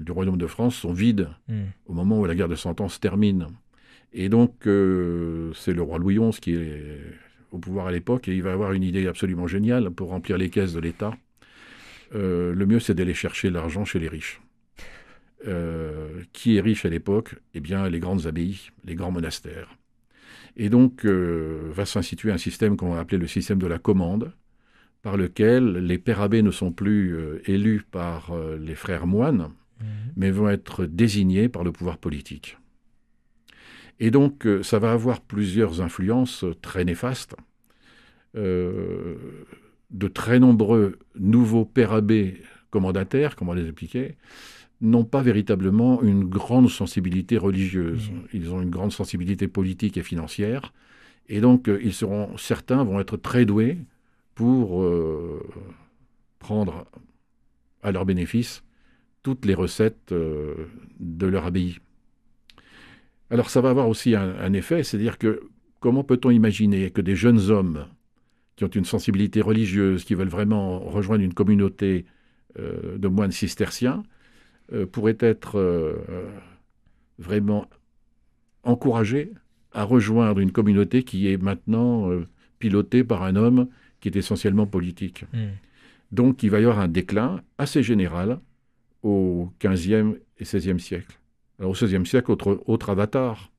du 0.01 0.13
Royaume 0.13 0.37
de 0.39 0.47
France 0.47 0.77
sont 0.77 0.93
vides 0.93 1.29
Mm. 1.49 1.63
au 1.87 1.93
moment 1.95 2.21
où 2.21 2.25
la 2.27 2.35
guerre 2.35 2.49
de 2.49 2.55
Cent 2.55 2.81
Ans 2.81 2.89
se 2.89 2.99
termine. 3.01 3.47
Et 4.13 4.29
donc, 4.29 4.67
euh, 4.67 5.53
c'est 5.55 5.73
le 5.73 5.83
roi 5.83 5.99
Louis 5.99 6.19
XI 6.19 6.41
qui 6.41 6.55
est 6.55 7.01
au 7.53 7.59
pouvoir 7.59 7.87
à 7.87 7.93
l'époque, 7.93 8.29
et 8.29 8.35
il 8.35 8.43
va 8.43 8.53
avoir 8.53 8.73
une 8.73 8.83
idée 8.83 9.07
absolument 9.07 9.47
géniale 9.47 9.91
pour 9.91 10.09
remplir 10.09 10.37
les 10.39 10.51
caisses 10.51 10.73
de 10.75 10.81
l'État. 10.81 11.17
euh, 12.15 12.55
le 12.55 12.67
mieux 12.67 12.79
c'est 12.81 12.95
d'aller 12.95 13.15
chercher 13.15 13.51
l'argent 13.51 13.85
chez 13.85 13.99
les 13.99 14.09
riches. 14.09 14.41
Euh, 15.47 16.23
qui 16.33 16.57
est 16.57 16.61
riche 16.61 16.85
à 16.85 16.89
l'époque? 16.89 17.35
Eh 17.55 17.61
bien, 17.61 17.89
les 17.89 17.99
grandes 18.01 18.27
abbayes, 18.27 18.71
les 18.85 18.95
grands 18.95 19.11
monastères. 19.11 19.77
Et 20.57 20.69
donc, 20.71 21.05
va 21.05 21.85
s'instituer 21.85 22.33
un 22.33 22.39
système 22.39 22.77
qu'on 22.77 22.91
va 22.95 23.01
appeler 23.01 23.19
le 23.19 23.27
système 23.27 23.59
de 23.59 23.67
la 23.67 23.79
commande, 23.79 24.33
par 25.07 25.17
lequel 25.17 25.87
les 25.87 25.99
pères 25.99 26.21
abbés 26.21 26.43
ne 26.43 26.51
sont 26.51 26.73
plus 26.73 27.17
élus 27.45 27.85
par 27.89 28.33
les 28.59 28.75
frères 28.75 29.07
moines, 29.07 29.53
mhm. 29.81 29.87
mais 30.17 30.33
vont 30.33 30.49
être 30.49 30.85
désignés 30.85 31.49
par 31.49 31.63
le 31.63 31.71
pouvoir 31.71 31.99
politique. 31.99 32.59
Et 34.01 34.11
donc, 34.11 34.49
ça 34.63 34.81
va 34.81 34.91
avoir 34.91 35.21
plusieurs 35.21 35.81
influences 35.81 36.45
très 36.61 36.85
néfastes. 36.85 37.37
de 38.35 40.09
très 40.13 40.41
nombreux 40.41 40.99
nouveaux 41.15 41.65
pères 41.65 41.93
abbés 41.93 42.43
commandataires, 42.71 43.37
comment 43.37 43.55
les 43.55 43.67
expliquer, 43.67 44.17
n'ont 44.81 45.05
pas 45.05 45.23
véritablement 45.23 46.03
une 46.03 46.25
grande 46.25 46.69
sensibilité 46.69 47.39
religieuse. 47.39 48.11
Mmh. 48.11 48.15
Ils 48.33 48.53
ont 48.53 48.61
une 48.61 48.71
grande 48.71 48.93
sensibilité 48.93 49.47
politique 49.47 49.97
et 49.99 50.03
financière. 50.03 50.73
Et 51.29 51.41
donc, 51.41 51.69
euh, 51.69 51.81
ils 51.81 51.95
seront, 51.95 52.37
certains 52.37 52.83
vont 52.83 53.01
être 53.01 53.17
très 53.17 53.45
doués 53.45 53.79
pour 54.37 54.83
euh, 54.83 55.43
prendre 56.39 56.87
à 57.83 57.91
leur 57.91 58.07
bénéfice 58.07 58.63
toutes 59.25 59.45
les 59.45 59.55
recettes 59.55 60.13
euh, 60.13 60.55
de 61.01 61.27
leur 61.27 61.47
abbaye. 61.47 61.79
Alors, 63.31 63.51
ça 63.51 63.61
va 63.61 63.71
avoir 63.71 63.89
aussi 63.89 64.15
un, 64.15 64.53
effet, 64.53 64.85
c'est-à-dire 64.85 65.19
que 65.19 65.41
comment 65.81 66.05
peut-on 66.05 66.31
imaginer 66.31 66.93
que 66.93 67.01
des 67.01 67.17
jeunes 67.17 67.51
hommes 67.51 67.87
qui 68.55 68.63
ont 68.63 68.69
une 68.69 68.85
sensibilité 68.85 69.41
religieuse, 69.41 70.05
qui 70.05 70.15
veulent 70.15 70.29
vraiment 70.29 70.79
rejoindre 70.79 71.25
une 71.25 71.35
communauté 71.35 72.07
de 72.57 73.09
moines 73.09 73.33
cisterciens, 73.33 74.05
euh, 74.73 74.85
pourrait 74.85 75.19
être 75.21 75.61
euh, 75.61 75.95
vraiment 77.19 77.69
encouragé 78.65 79.33
à 79.71 79.85
rejoindre 79.85 80.41
une 80.41 80.51
communauté 80.51 81.05
qui 81.05 81.31
est 81.31 81.41
maintenant 81.41 82.11
euh, 82.11 82.27
pilotée 82.59 83.05
par 83.05 83.23
un 83.23 83.37
homme 83.37 83.69
qui 84.07 84.17
est 84.17 84.21
essentiellement 84.21 84.67
politique. 84.67 85.25
Hmm. 85.33 85.55
Donc 86.13 86.43
il 86.43 86.51
va 86.51 86.61
y 86.61 86.65
avoir 86.65 86.79
un 86.79 86.89
déclin 86.89 87.43
assez 87.59 87.83
général 87.83 88.41
au 89.03 89.51
XVe 89.61 90.21
et 90.39 90.45
XVIe 90.45 90.79
siècle. 90.79 91.19
Alors 91.59 91.73
au 91.73 91.75
XVIe 91.75 92.07
siècle, 92.07 92.31
autre, 92.31 92.63
autre 92.67 92.91
avatar. 92.91 93.51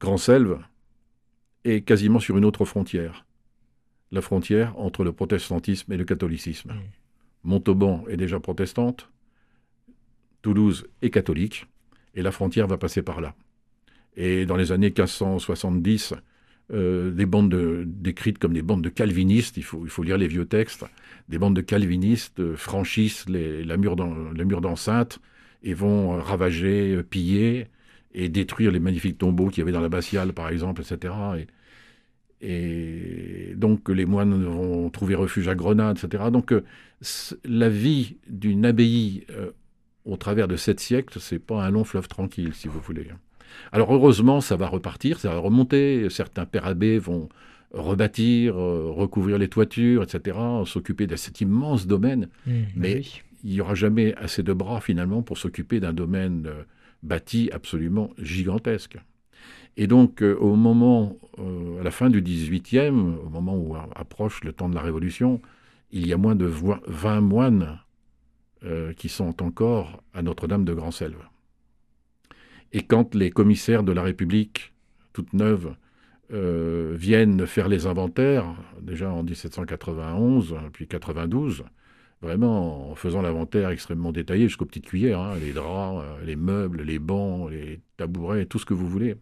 Grand 0.00 0.16
Selve 0.16 0.58
est 1.64 1.82
quasiment 1.82 2.20
sur 2.20 2.38
une 2.38 2.44
autre 2.44 2.64
frontière. 2.64 3.26
La 4.10 4.22
frontière 4.22 4.78
entre 4.78 5.04
le 5.04 5.12
protestantisme 5.12 5.92
et 5.92 5.96
le 5.96 6.04
catholicisme. 6.04 6.72
Hmm. 6.72 6.80
Montauban 7.44 8.04
est 8.08 8.16
déjà 8.16 8.40
protestante, 8.40 9.10
Toulouse 10.42 10.86
est 11.02 11.10
catholique, 11.10 11.66
et 12.14 12.22
la 12.22 12.32
frontière 12.32 12.66
va 12.66 12.78
passer 12.78 13.02
par 13.02 13.20
là. 13.20 13.34
Et 14.16 14.46
dans 14.46 14.56
les 14.56 14.72
années 14.72 14.90
1570, 14.90 16.14
euh, 16.72 17.10
des 17.10 17.26
bandes 17.26 17.54
décrites 17.86 18.38
comme 18.38 18.54
des 18.54 18.62
bandes 18.62 18.82
de 18.82 18.88
calvinistes, 18.88 19.56
il 19.56 19.64
faut, 19.64 19.84
il 19.84 19.90
faut 19.90 20.02
lire 20.02 20.16
les 20.16 20.28
vieux 20.28 20.46
textes, 20.46 20.84
des 21.28 21.38
bandes 21.38 21.56
de 21.56 21.60
calvinistes 21.60 22.40
euh, 22.40 22.56
franchissent 22.56 23.28
les, 23.28 23.64
la 23.64 23.76
mur 23.76 23.96
d'enceinte 23.96 25.20
et 25.62 25.74
vont 25.74 26.14
euh, 26.14 26.20
ravager, 26.20 27.02
piller 27.02 27.66
et 28.14 28.28
détruire 28.28 28.70
les 28.70 28.80
magnifiques 28.80 29.18
tombeaux 29.18 29.48
qu'il 29.48 29.58
y 29.58 29.62
avait 29.62 29.72
dans 29.72 29.80
l'abbatiale, 29.80 30.32
par 30.32 30.48
exemple, 30.48 30.82
etc. 30.82 31.14
Et 32.40 33.54
donc 33.56 33.88
les 33.88 34.04
moines 34.04 34.44
vont 34.44 34.90
trouver 34.90 35.14
refuge 35.14 35.48
à 35.48 35.54
Grenade, 35.54 35.98
etc. 36.02 36.24
Donc 36.32 36.52
la 37.44 37.68
vie 37.68 38.16
d'une 38.28 38.66
abbaye 38.66 39.24
au 40.04 40.16
travers 40.16 40.48
de 40.48 40.56
sept 40.56 40.80
siècles, 40.80 41.20
c'est 41.20 41.38
pas 41.38 41.64
un 41.64 41.70
long 41.70 41.84
fleuve 41.84 42.08
tranquille, 42.08 42.52
si 42.52 42.68
vous 42.68 42.80
voulez. 42.80 43.06
Alors 43.72 43.92
heureusement, 43.94 44.40
ça 44.40 44.56
va 44.56 44.66
repartir, 44.68 45.18
ça 45.18 45.30
va 45.30 45.38
remonter. 45.38 46.08
Certains 46.10 46.46
pères 46.46 46.66
abbés 46.66 46.98
vont 46.98 47.28
rebâtir, 47.72 48.58
euh, 48.58 48.90
recouvrir 48.90 49.38
les 49.38 49.48
toitures, 49.48 50.02
etc., 50.02 50.36
s'occuper 50.66 51.06
de 51.06 51.16
cet 51.16 51.40
immense 51.40 51.86
domaine. 51.86 52.28
Mmh, 52.46 52.52
Mais 52.76 53.02
il 53.44 53.52
n'y 53.52 53.60
aura 53.60 53.74
jamais 53.74 54.14
assez 54.16 54.42
de 54.42 54.52
bras 54.52 54.80
finalement 54.80 55.22
pour 55.22 55.38
s'occuper 55.38 55.80
d'un 55.80 55.92
domaine 55.92 56.48
bâti 57.02 57.50
absolument 57.52 58.10
gigantesque. 58.18 58.98
Et 59.76 59.86
donc, 59.86 60.22
euh, 60.22 60.36
au 60.36 60.54
moment, 60.54 61.16
euh, 61.38 61.80
à 61.80 61.82
la 61.82 61.90
fin 61.90 62.10
du 62.10 62.20
XVIIIe, 62.20 62.90
au 62.90 63.28
moment 63.30 63.56
où 63.56 63.74
approche 63.94 64.44
le 64.44 64.52
temps 64.52 64.68
de 64.68 64.74
la 64.74 64.82
Révolution, 64.82 65.40
il 65.90 66.06
y 66.06 66.12
a 66.12 66.16
moins 66.16 66.34
de 66.34 66.46
20 66.46 67.20
moines 67.20 67.78
euh, 68.64 68.92
qui 68.92 69.08
sont 69.08 69.42
encore 69.42 70.02
à 70.14 70.22
Notre-Dame 70.22 70.64
de 70.64 70.74
Grand-Selve. 70.74 71.18
Et 72.72 72.82
quand 72.82 73.14
les 73.14 73.30
commissaires 73.30 73.82
de 73.82 73.92
la 73.92 74.02
République, 74.02 74.72
toute 75.12 75.32
neuve, 75.32 75.74
viennent 76.30 77.46
faire 77.46 77.68
les 77.68 77.86
inventaires, 77.86 78.46
déjà 78.80 79.12
en 79.12 79.22
1791, 79.22 80.56
puis 80.72 80.88
92, 80.88 81.64
vraiment 82.22 82.90
en 82.90 82.94
faisant 82.94 83.20
l'inventaire 83.20 83.68
extrêmement 83.68 84.12
détaillé 84.12 84.44
jusqu'aux 84.48 84.64
petites 84.64 84.86
cuillères, 84.86 85.20
hein, 85.20 85.34
les 85.38 85.52
draps, 85.52 86.02
les 86.24 86.36
meubles, 86.36 86.82
les 86.82 86.98
bancs, 86.98 87.50
les 87.50 87.80
tabourets, 87.98 88.46
tout 88.46 88.58
ce 88.58 88.64
que 88.64 88.72
vous 88.72 88.88
voulez. 88.88 89.16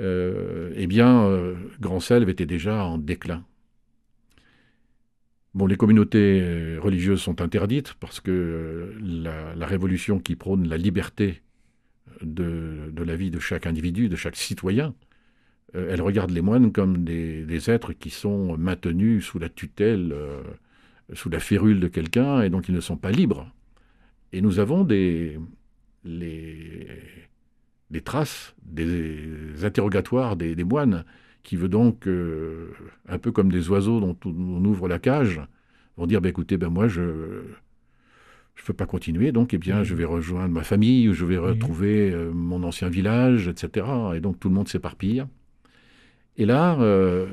Euh, 0.00 0.72
eh 0.76 0.86
bien, 0.86 1.24
euh, 1.24 1.54
Grand 1.80 2.00
Selve 2.00 2.28
était 2.28 2.46
déjà 2.46 2.84
en 2.84 2.98
déclin. 2.98 3.44
Bon, 5.52 5.66
les 5.66 5.76
communautés 5.76 6.40
euh, 6.42 6.78
religieuses 6.80 7.20
sont 7.20 7.40
interdites 7.40 7.94
parce 7.94 8.20
que 8.20 8.94
la, 9.00 9.66
révolution 9.66 10.20
qui 10.20 10.36
prône 10.36 10.68
la 10.68 10.76
liberté 10.76 11.42
de, 12.22 12.92
la 12.96 13.16
vie 13.16 13.30
de 13.30 13.38
chaque 13.38 13.66
individu, 13.66 14.08
de 14.08 14.16
chaque 14.16 14.36
citoyen, 14.36 14.94
elle 15.72 16.02
regarde 16.02 16.30
les 16.30 16.40
moines 16.40 16.72
comme 16.72 17.04
des, 17.04 17.70
êtres 17.70 17.92
qui 17.92 18.10
sont 18.10 18.56
maintenus 18.58 19.24
sous 19.24 19.38
la 19.38 19.48
tutelle, 19.48 20.14
sous 21.12 21.30
la 21.30 21.38
férule 21.38 21.78
de 21.78 21.86
quelqu'un, 21.86 22.42
et 22.42 22.50
donc 22.50 22.68
ils 22.68 22.74
ne 22.74 22.80
sont 22.80 22.96
pas 22.96 23.12
libres. 23.12 23.48
Et 24.32 24.40
nous 24.40 24.58
avons 24.58 24.84
des, 24.84 25.38
les, 26.04 28.00
traces, 28.04 28.54
des 28.62 29.64
interrogatoires 29.64 30.36
des, 30.36 30.64
moines, 30.64 31.04
qui 31.42 31.56
veut 31.56 31.68
donc, 31.68 32.06
euh, 32.06 32.72
un 33.08 33.18
peu 33.18 33.32
comme 33.32 33.50
des 33.50 33.70
oiseaux 33.70 34.00
dont 34.00 34.16
on 34.24 34.64
ouvre 34.64 34.88
la 34.88 34.98
cage, 34.98 35.40
vont 35.96 36.06
dire, 36.06 36.20
bah, 36.20 36.28
écoutez, 36.28 36.56
ben 36.56 36.68
moi, 36.68 36.88
je 36.88 37.42
ne 38.62 38.66
peux 38.66 38.72
pas 38.72 38.86
continuer, 38.86 39.32
donc 39.32 39.54
eh 39.54 39.58
bien, 39.58 39.82
je 39.84 39.94
vais 39.94 40.04
rejoindre 40.04 40.52
ma 40.52 40.62
famille, 40.62 41.08
ou 41.08 41.14
je 41.14 41.24
vais 41.24 41.38
retrouver 41.38 42.10
euh, 42.10 42.30
mon 42.32 42.62
ancien 42.62 42.88
village, 42.88 43.48
etc. 43.48 43.86
Et 44.14 44.20
donc 44.20 44.38
tout 44.38 44.48
le 44.48 44.54
monde 44.54 44.68
s'éparpille. 44.68 45.24
Et 46.36 46.46
là, 46.46 46.78
euh, 46.80 47.26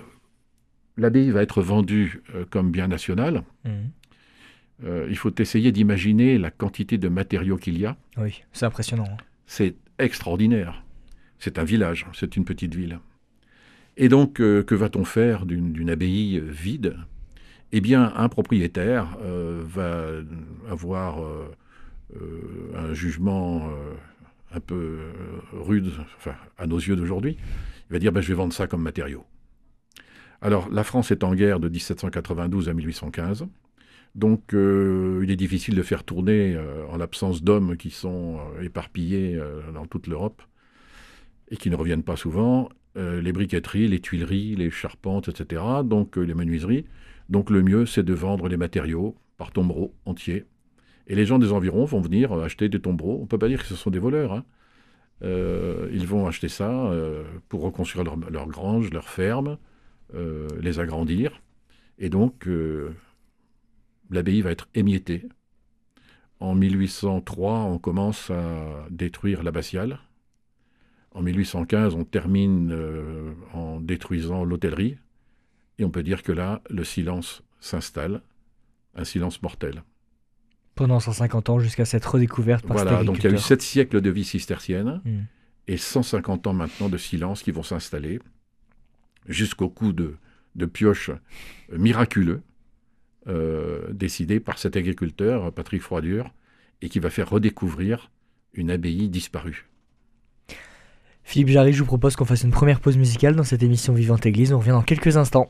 l'abbaye 0.97 1.29
va 1.31 1.41
être 1.41 1.61
vendue 1.61 2.21
comme 2.49 2.71
bien 2.71 2.87
national. 2.87 3.43
Mmh. 3.63 4.87
il 5.09 5.17
faut 5.17 5.33
essayer 5.39 5.71
d'imaginer 5.71 6.37
la 6.37 6.51
quantité 6.51 6.97
de 6.97 7.07
matériaux 7.07 7.57
qu'il 7.57 7.77
y 7.79 7.85
a. 7.85 7.97
Oui, 8.17 8.43
c'est 8.53 8.65
impressionnant. 8.65 9.07
Hein. 9.11 9.17
C'est 9.45 9.75
extraordinaire. 9.99 10.83
C'est 11.39 11.59
un 11.59 11.63
village, 11.63 12.05
c'est 12.13 12.35
une 12.35 12.45
petite 12.45 12.75
ville. 12.75 12.99
Et 13.97 14.09
donc, 14.09 14.39
euh, 14.39 14.63
que 14.63 14.75
va-t-on 14.75 15.03
faire 15.03 15.45
d'une 15.45 15.89
abbaye 15.89 16.39
vide? 16.39 16.97
Eh 17.71 17.81
bien, 17.81 18.13
un 18.15 18.29
propriétaire 18.29 19.17
euh, 19.21 19.61
va 19.65 20.05
avoir 20.71 21.21
euh, 21.21 21.53
un 22.75 22.93
jugement 22.93 23.69
un 24.53 24.59
peu 24.59 24.99
rude, 25.53 25.91
à 26.57 26.67
nos 26.67 26.77
yeux 26.77 26.95
d'aujourd'hui. 26.95 27.37
Il 27.89 27.93
va 27.93 27.99
dire 27.99 28.11
ben, 28.11 28.21
Je 28.21 28.29
vais 28.29 28.33
vendre 28.35 28.53
ça 28.53 28.67
comme 28.67 28.81
matériau. 28.81 29.25
Alors, 30.41 30.69
la 30.69 30.83
France 30.83 31.11
est 31.11 31.23
en 31.23 31.33
guerre 31.33 31.59
de 31.59 31.67
1792 31.67 32.69
à 32.69 32.73
1815. 32.73 33.47
Donc 34.17 34.55
euh, 34.55 35.21
il 35.23 35.29
est 35.29 35.35
difficile 35.35 35.75
de 35.75 35.83
faire 35.83 36.03
tourner 36.03 36.55
euh, 36.55 36.85
en 36.89 36.97
l'absence 36.97 37.43
d'hommes 37.43 37.77
qui 37.77 37.91
sont 37.91 38.39
euh, 38.39 38.63
éparpillés 38.63 39.39
dans 39.73 39.85
toute 39.85 40.07
l'Europe 40.07 40.41
et 41.49 41.55
qui 41.55 41.69
ne 41.69 41.75
reviennent 41.75 42.03
pas 42.03 42.17
souvent, 42.17 42.67
les 42.95 43.31
briqueteries, 43.31 43.87
les 43.87 43.99
tuileries, 43.99 44.55
les 44.55 44.69
charpentes, 44.69 45.29
etc., 45.29 45.61
donc 45.85 46.17
les 46.17 46.33
menuiseries. 46.33 46.85
Donc 47.29 47.49
le 47.49 47.61
mieux, 47.61 47.85
c'est 47.85 48.03
de 48.03 48.13
vendre 48.13 48.47
les 48.47 48.57
matériaux 48.57 49.15
par 49.37 49.51
tombereau 49.51 49.93
entier. 50.05 50.45
Et 51.07 51.15
les 51.15 51.25
gens 51.25 51.39
des 51.39 51.51
environs 51.51 51.85
vont 51.85 52.01
venir 52.01 52.33
acheter 52.33 52.69
des 52.69 52.81
tombereaux. 52.81 53.17
On 53.19 53.23
ne 53.23 53.27
peut 53.27 53.37
pas 53.37 53.47
dire 53.47 53.61
que 53.61 53.67
ce 53.67 53.75
sont 53.75 53.89
des 53.89 53.99
voleurs. 53.99 54.33
Hein. 54.33 54.43
ils 55.21 56.05
vont 56.05 56.27
acheter 56.27 56.49
ça 56.49 56.91
pour 57.47 57.61
reconstruire 57.61 58.03
leur, 58.03 58.17
leur, 58.29 58.47
grange, 58.47 58.91
leur 58.91 59.07
ferme, 59.07 59.57
les 60.59 60.79
agrandir. 60.79 61.41
Et 61.97 62.09
donc, 62.09 62.47
l'abbaye 64.09 64.41
va 64.41 64.51
être 64.51 64.67
émiettée. 64.75 65.27
En 66.39 66.53
1803, 66.53 67.61
on 67.61 67.79
commence 67.79 68.29
à 68.29 68.85
détruire 68.91 69.43
l'abbatiale. 69.43 69.99
En 71.11 71.23
1815, 71.23 71.95
on 71.95 72.03
termine 72.03 72.71
euh, 72.71 73.33
en 73.53 73.81
détruisant 73.81 74.43
l'hôtellerie. 74.43 74.97
Et 75.79 75.85
on 75.85 75.89
peut 75.89 76.03
dire 76.03 76.23
que 76.23 76.31
là, 76.31 76.61
le 76.69 76.83
silence 76.83 77.43
s'installe 77.59 78.21
un 78.95 79.03
silence 79.03 79.41
mortel. 79.43 79.83
Pendant 80.75 80.99
150 80.99 81.49
ans, 81.49 81.59
jusqu'à 81.59 81.85
cette 81.85 82.05
redécouverte 82.05 82.65
par 82.65 82.77
Voilà, 82.77 83.03
donc 83.03 83.17
il 83.17 83.23
y 83.23 83.27
a 83.27 83.29
eu 83.29 83.33
agriculteur. 83.33 83.47
sept 83.47 83.61
siècles 83.61 84.01
de 84.01 84.09
vie 84.09 84.23
cistercienne 84.25 85.01
Hmm. 85.05 85.21
et 85.67 85.77
150 85.77 86.47
ans 86.47 86.53
maintenant 86.53 86.89
de 86.89 86.97
silence 86.97 87.43
qui 87.43 87.51
vont 87.51 87.63
s'installer 87.63 88.19
jusqu'au 89.27 89.69
coup 89.69 89.91
de, 89.93 90.15
de 90.55 90.65
pioche 90.65 91.11
miraculeux 91.71 92.41
euh, 93.27 93.91
décidé 93.91 94.39
par 94.39 94.57
cet 94.57 94.75
agriculteur, 94.77 95.51
Patrick 95.51 95.81
Froidure, 95.81 96.33
et 96.81 96.89
qui 96.89 96.99
va 96.99 97.09
faire 97.09 97.29
redécouvrir 97.29 98.09
une 98.53 98.71
abbaye 98.71 99.09
disparue. 99.09 99.67
Philippe 101.23 101.49
Jarry, 101.49 101.73
je 101.73 101.79
vous 101.79 101.85
propose 101.85 102.15
qu'on 102.15 102.23
fasse 102.25 102.43
une 102.43 102.51
première 102.51 102.79
pause 102.79 102.97
musicale 102.97 103.35
dans 103.35 103.43
cette 103.43 103.61
émission 103.63 103.93
Vivante 103.93 104.25
Église. 104.25 104.53
On 104.53 104.59
revient 104.59 104.69
dans 104.69 104.81
quelques 104.81 105.17
instants. 105.17 105.49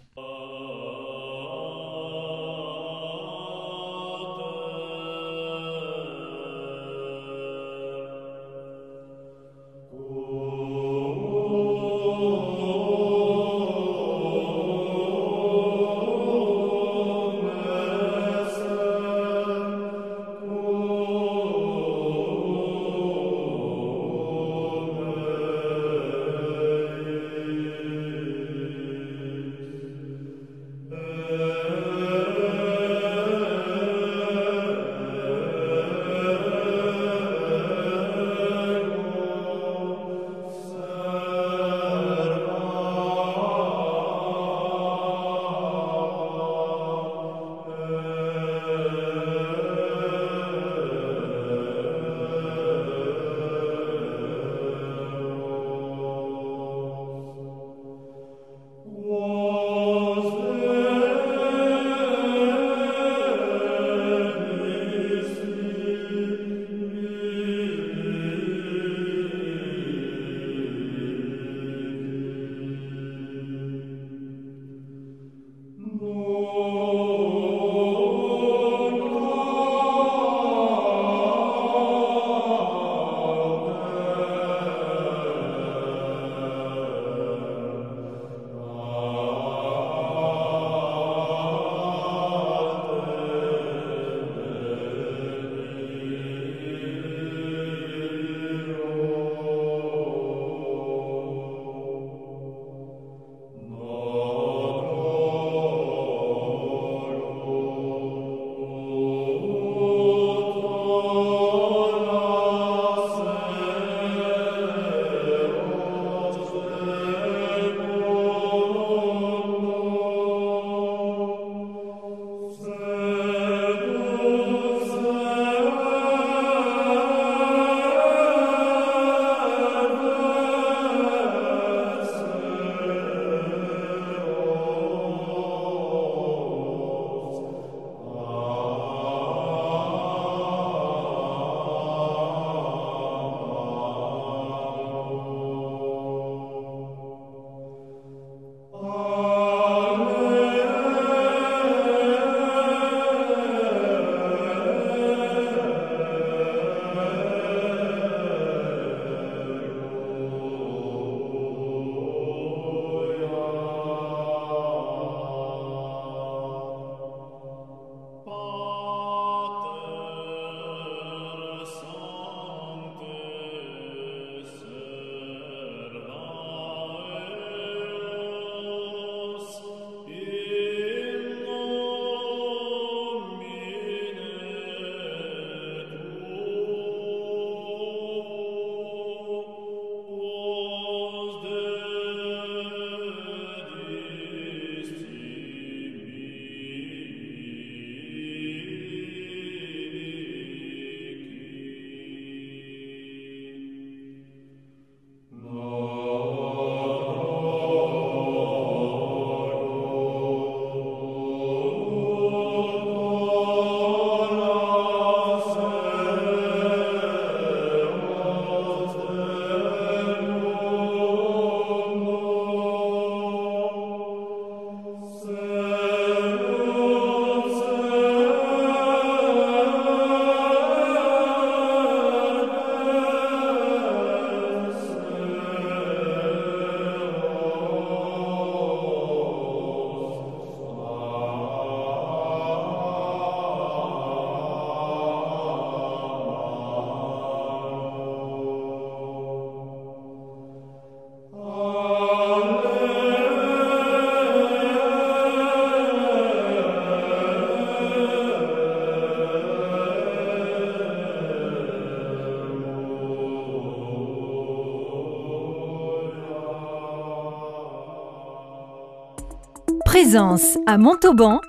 Présence 270.09 270.57
à 270.65 270.77
Montauban 270.77 271.41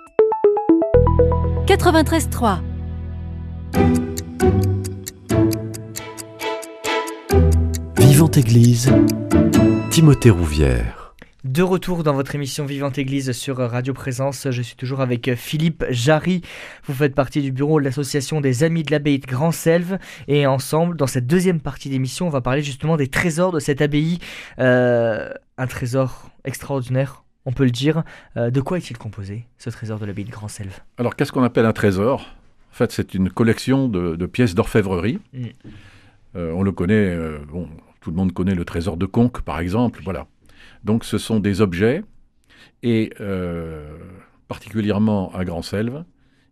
93.3. 1.68 2.59
Vivante 7.99 8.37
Église, 8.37 8.92
Timothée 9.90 10.31
Rouvière. 10.31 11.14
De 11.44 11.62
retour 11.62 12.03
dans 12.03 12.14
votre 12.14 12.35
émission 12.35 12.64
Vivante 12.64 12.99
Église 12.99 13.31
sur 13.31 13.59
Radio 13.59 13.94
Présence, 13.94 14.49
je 14.51 14.62
suis 14.62 14.75
toujours 14.75 15.03
avec 15.03 15.37
Philippe 15.37 15.85
Jarry. 15.90 16.42
Vous 16.88 16.94
faites 16.94 17.14
partie 17.14 17.42
du 17.42 17.53
bureau 17.53 17.79
de 17.79 17.85
l'association 17.85 18.40
des 18.40 18.64
Amis 18.64 18.83
de 18.83 18.90
l'Abbaye 18.90 19.21
de 19.21 19.27
Grand-Selve 19.27 19.99
et 20.27 20.49
ensemble, 20.49 20.97
dans 20.97 21.07
cette 21.07 21.29
deuxième 21.29 21.61
partie 21.61 21.90
d'émission, 21.90 22.27
on 22.27 22.31
va 22.31 22.40
parler 22.40 22.62
justement 22.62 22.97
des 22.97 23.07
trésors 23.07 23.53
de 23.53 23.61
cette 23.61 23.81
abbaye. 23.81 24.18
Euh, 24.59 25.31
un 25.59 25.66
trésor 25.68 26.31
extraordinaire, 26.44 27.23
on 27.48 27.52
peut 27.52 27.64
le 27.64 27.70
dire. 27.70 28.04
Euh, 28.37 28.50
de 28.50 28.61
quoi 28.61 28.76
est-il 28.76 28.98
composé, 28.98 29.46
ce 29.56 29.70
trésor 29.70 29.98
de 29.98 30.04
l'abbaye 30.04 30.26
de 30.26 30.30
Grand-Selve 30.30 30.78
Alors, 30.98 31.16
qu'est-ce 31.16 31.32
qu'on 31.32 31.42
appelle 31.42 31.64
un 31.64 31.72
trésor? 31.72 32.20
En 32.70 32.74
fait, 32.74 32.92
c'est 32.92 33.14
une 33.14 33.30
collection 33.30 33.88
de, 33.88 34.16
de 34.16 34.26
pièces 34.26 34.54
d'orfèvrerie. 34.54 35.18
Mm. 35.32 35.46
Euh, 36.37 36.52
on 36.52 36.62
le 36.62 36.72
connaît, 36.72 36.94
euh, 36.94 37.38
bon, 37.50 37.66
tout 38.02 38.11
le 38.11 38.16
monde 38.16 38.32
connaît 38.34 38.54
le 38.54 38.66
trésor 38.66 38.98
de 38.98 39.06
Conques, 39.06 39.40
par 39.40 39.61
exemple. 39.61 40.02
Voilà. 40.04 40.26
Donc, 40.84 41.04
ce 41.04 41.16
sont 41.16 41.40
des 41.40 41.62
objets, 41.62 42.04
et 42.82 43.12
particulièrement 44.46 45.34
à 45.34 45.44
Grand-Selve, 45.44 46.04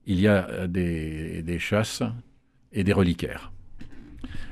il 0.07 0.21
y 0.21 0.27
a 0.27 0.67
des, 0.67 1.43
des 1.43 1.59
chasses 1.59 2.03
et 2.73 2.85
des 2.85 2.93
reliquaires. 2.93 3.53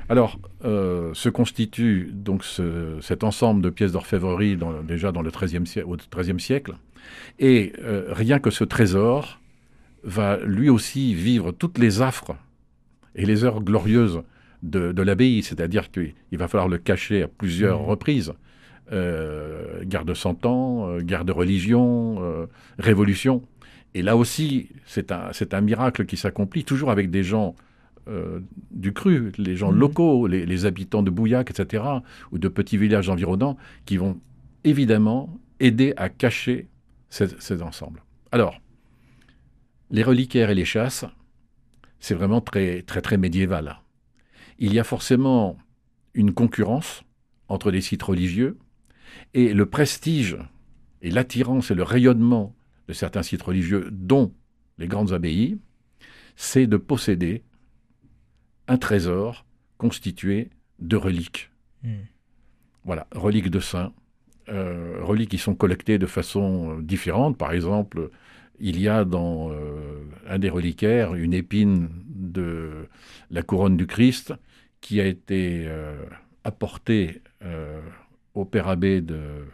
Alors, 0.09 0.39
euh, 0.63 1.13
se 1.13 1.29
constitue 1.29 2.09
donc 2.13 2.43
ce- 2.43 2.97
cet 3.01 3.23
ensemble 3.23 3.61
de 3.61 3.69
pièces 3.69 3.91
d'orfèvrerie 3.93 4.55
dans- 4.55 4.83
déjà 4.83 5.11
dans 5.11 5.21
le 5.23 5.31
13e 5.31 5.65
siècle, 5.65 5.87
au 5.89 5.97
XIIIe 5.97 6.39
siècle, 6.39 6.73
et 7.39 7.73
euh, 7.83 8.05
rien 8.11 8.39
que 8.39 8.51
ce 8.51 8.63
trésor 8.63 9.39
va 10.03 10.37
lui 10.45 10.69
aussi 10.69 11.15
vivre 11.15 11.51
toutes 11.51 11.79
les 11.79 12.01
affres 12.01 12.35
et 13.15 13.25
les 13.25 13.43
heures 13.43 13.61
glorieuses 13.61 14.21
de, 14.61 14.91
de 14.91 15.01
l'abbaye, 15.01 15.41
c'est-à-dire 15.41 15.89
qu'il 15.91 16.13
va 16.33 16.47
falloir 16.47 16.67
le 16.67 16.77
cacher 16.77 17.23
à 17.23 17.27
plusieurs 17.27 17.81
Mhm. 17.81 17.85
reprises. 17.87 18.33
Euh, 18.91 19.83
guerre 19.83 20.05
de 20.05 20.13
Cent 20.13 20.45
Ans, 20.45 20.99
guerre 20.99 21.25
de 21.25 21.31
religion, 21.31 22.47
révolution. 22.77 23.41
Et 23.95 24.03
là 24.03 24.15
aussi, 24.15 24.69
c'est 24.85 25.11
un, 25.11 25.29
c'est 25.31 25.55
un 25.55 25.61
miracle 25.61 26.05
qui 26.05 26.17
s'accomplit, 26.17 26.63
toujours 26.63 26.91
avec 26.91 27.09
des 27.09 27.23
gens 27.23 27.55
euh, 28.07 28.39
du 28.71 28.93
cru, 28.93 29.31
les 29.37 29.55
gens 29.55 29.71
Mhm. 29.71 29.79
locaux, 29.79 30.27
les, 30.27 30.45
les 30.45 30.65
habitants 30.65 31.03
de 31.03 31.09
Bouillac, 31.09 31.49
etc., 31.49 31.83
ou 32.31 32.37
de 32.37 32.47
petits 32.47 32.77
villages 32.77 33.09
environnants, 33.09 33.57
qui 33.85 33.97
vont 33.97 34.19
évidemment 34.63 35.37
aider 35.59 35.93
à 35.97 36.09
cacher 36.09 36.67
ces, 37.09 37.27
ces 37.39 37.61
ensembles. 37.61 38.03
Alors, 38.31 38.59
les 39.91 40.03
reliquaires 40.03 40.49
et 40.49 40.55
les 40.55 40.65
chasses, 40.65 41.05
c'est 41.99 42.15
vraiment 42.15 42.41
très, 42.41 42.81
très, 42.81 43.01
très 43.01 43.17
médiéval. 43.17 43.77
Il 44.59 44.73
y 44.73 44.79
a 44.79 44.83
forcément 44.83 45.57
une 46.13 46.33
concurrence 46.33 47.03
entre 47.47 47.71
les 47.71 47.81
sites 47.81 48.03
religieux 48.03 48.57
et 49.33 49.53
le 49.53 49.65
prestige 49.65 50.37
et 51.01 51.11
l'attirance 51.11 51.71
et 51.71 51.75
le 51.75 51.83
rayonnement 51.83 52.55
de 52.87 52.93
certains 52.93 53.23
sites 53.23 53.41
religieux, 53.41 53.89
dont 53.91 54.33
les 54.77 54.87
grandes 54.87 55.13
abbayes, 55.13 55.57
c'est 56.35 56.67
de 56.67 56.77
posséder 56.77 57.43
un 58.67 58.77
trésor 58.77 59.45
constitué 59.77 60.49
de 60.79 60.95
reliques. 60.95 61.51
Mm. 61.83 61.93
Voilà, 62.83 63.07
reliques 63.11 63.49
de 63.49 63.59
saints, 63.59 63.93
euh, 64.49 64.99
reliques 65.01 65.31
qui 65.31 65.37
sont 65.37 65.55
collectées 65.55 65.97
de 65.97 66.05
façon 66.05 66.77
euh, 66.77 66.81
différente. 66.81 67.37
Par 67.37 67.51
exemple, 67.51 68.09
il 68.59 68.79
y 68.79 68.87
a 68.87 69.03
dans 69.03 69.49
euh, 69.51 70.03
un 70.27 70.39
des 70.39 70.49
reliquaires 70.49 71.15
une 71.15 71.33
épine 71.33 71.89
de 72.07 72.87
la 73.31 73.41
couronne 73.41 73.75
du 73.75 73.87
Christ 73.87 74.33
qui 74.81 75.01
a 75.01 75.05
été 75.05 75.63
euh, 75.65 75.95
apportée 76.43 77.21
au 78.33 78.43
père 78.43 78.67
abbé 78.67 79.01
de, 79.01 79.45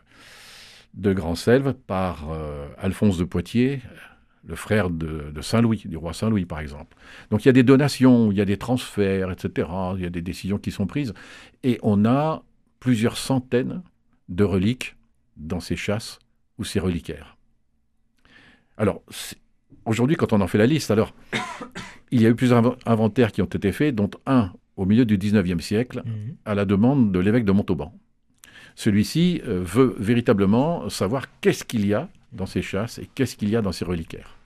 de 0.94 1.14
Grand-Selve 1.14 1.74
par 1.74 2.30
Alphonse 2.78 3.18
de 3.18 3.26
Poitiers, 3.26 3.82
le 4.48 4.56
frère 4.56 4.90
de, 4.90 5.32
de 5.34 5.42
Saint-Louis, 5.42 5.84
du 5.86 5.98
roi 5.98 6.14
Saint-Louis 6.14 6.46
par 6.46 6.60
exemple. 6.60 6.96
Donc 7.30 7.44
il 7.46 7.48
y 7.48 7.50
a 7.50 7.54
des 7.54 7.64
donations, 7.64 8.32
il 8.32 8.38
y 8.38 8.42
a 8.42 8.46
des 8.46 8.58
transferts, 8.58 9.32
etc. 9.32 9.68
Il 9.96 10.02
y 10.02 10.06
a 10.06 10.10
des 10.10 10.22
décisions 10.22 10.58
qui 10.58 10.72
sont 10.72 10.88
prises. 10.88 11.14
Et 11.64 11.78
on 11.84 12.06
a 12.06 12.44
plusieurs 12.80 13.18
centaines 13.18 13.82
de 14.30 14.44
reliques 14.44 14.96
dans 15.38 15.60
ces 15.60 15.76
chasses 15.76 16.18
ou 16.58 16.64
ces 16.64 16.80
reliquaires. 16.80 17.38
Alors, 18.78 19.04
aujourd'hui, 19.86 20.16
quand 20.16 20.34
on 20.34 20.42
en 20.42 20.48
fait 20.48 20.58
la 20.58 20.66
liste, 20.66 20.90
alors, 20.92 21.14
il 22.12 22.22
y 22.22 22.26
a 22.26 22.30
eu 22.30 22.36
plusieurs 22.36 22.62
inv- 22.64 22.78
inventaires 22.86 23.32
qui 23.32 23.42
ont 23.42 23.46
été 23.46 23.72
faits, 23.72 23.94
dont 23.96 24.10
un 24.26 24.52
au 24.78 24.86
milieu 24.86 25.06
du 25.06 25.18
19e 25.18 25.60
siècle, 25.60 26.02
Mm. 26.06 26.10
à 26.46 26.56
la 26.56 26.66
demande 26.66 27.12
de 27.12 27.20
l'évêque 27.20 27.46
de 27.46 27.52
Montauban. 27.52 27.94
Celui-ci 28.76 29.42
euh, 29.46 29.62
veut 29.64 29.94
véritablement 30.00 30.90
savoir 30.90 31.26
qu'est-ce 31.42 31.64
qu'il 31.66 31.86
y 31.86 31.94
a 31.94 32.10
dans 32.32 32.46
ces 32.46 32.62
chasses 32.62 33.00
et 33.00 33.08
qu'est-ce 33.14 33.36
qu'il 33.36 33.50
y 33.50 33.56
a 33.56 33.62
dans 33.62 33.72
ces 33.72 33.86
reliquaires. 33.86 34.38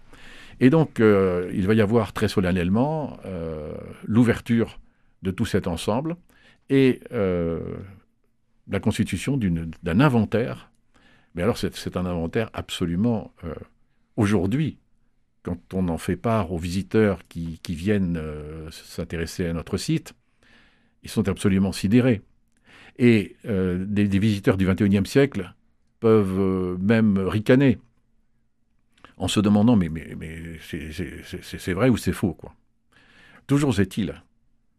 Et 0.60 0.70
donc, 0.70 1.00
euh, 1.00 1.52
il 1.54 1.68
va 1.68 1.74
y 1.74 1.82
avoir 1.82 2.14
très 2.14 2.28
solennellement 2.28 3.18
euh, 3.26 3.74
l'ouverture 4.06 4.80
de 5.22 5.32
tout 5.32 5.46
cet 5.46 5.68
ensemble 5.68 6.16
et 6.70 7.02
euh, 7.12 7.60
la 8.70 8.80
constitution 8.80 9.38
d'un 9.38 10.00
inventaire. 10.00 10.72
Mais 11.34 11.44
alors, 11.44 11.58
c'est 11.58 11.98
un 11.98 12.06
inventaire 12.06 12.50
absolument, 12.54 13.34
aujourd'hui, 14.16 14.78
quand 15.44 15.74
on 15.74 15.90
en 15.90 15.98
fait 15.98 16.16
part 16.16 16.54
aux 16.54 16.58
visiteurs 16.58 17.20
qui, 17.28 17.60
viennent 17.68 18.20
s'intéresser 18.72 19.46
à 19.46 19.54
notre 19.54 19.76
site, 19.76 20.14
ils 21.04 21.10
sont 21.10 21.28
absolument 21.28 21.74
sidérés. 21.74 22.22
Et 22.98 23.36
des, 23.44 24.08
des 24.08 24.20
visiteurs 24.20 24.56
du 24.56 24.66
XXIe 24.66 25.06
siècle 25.06 25.54
peuvent 26.00 26.40
euh, 26.40 26.78
même 26.80 27.18
ricaner 27.18 27.78
en 29.18 29.28
se 29.28 29.40
demandant 29.40 29.76
mais, 29.76 29.90
c'est 30.62 31.74
vrai 31.74 31.90
ou 31.90 31.98
c'est 31.98 32.12
faux 32.12 32.34
quoi. 32.34 32.54
Toujours 33.48 33.80
est-il 33.80 34.22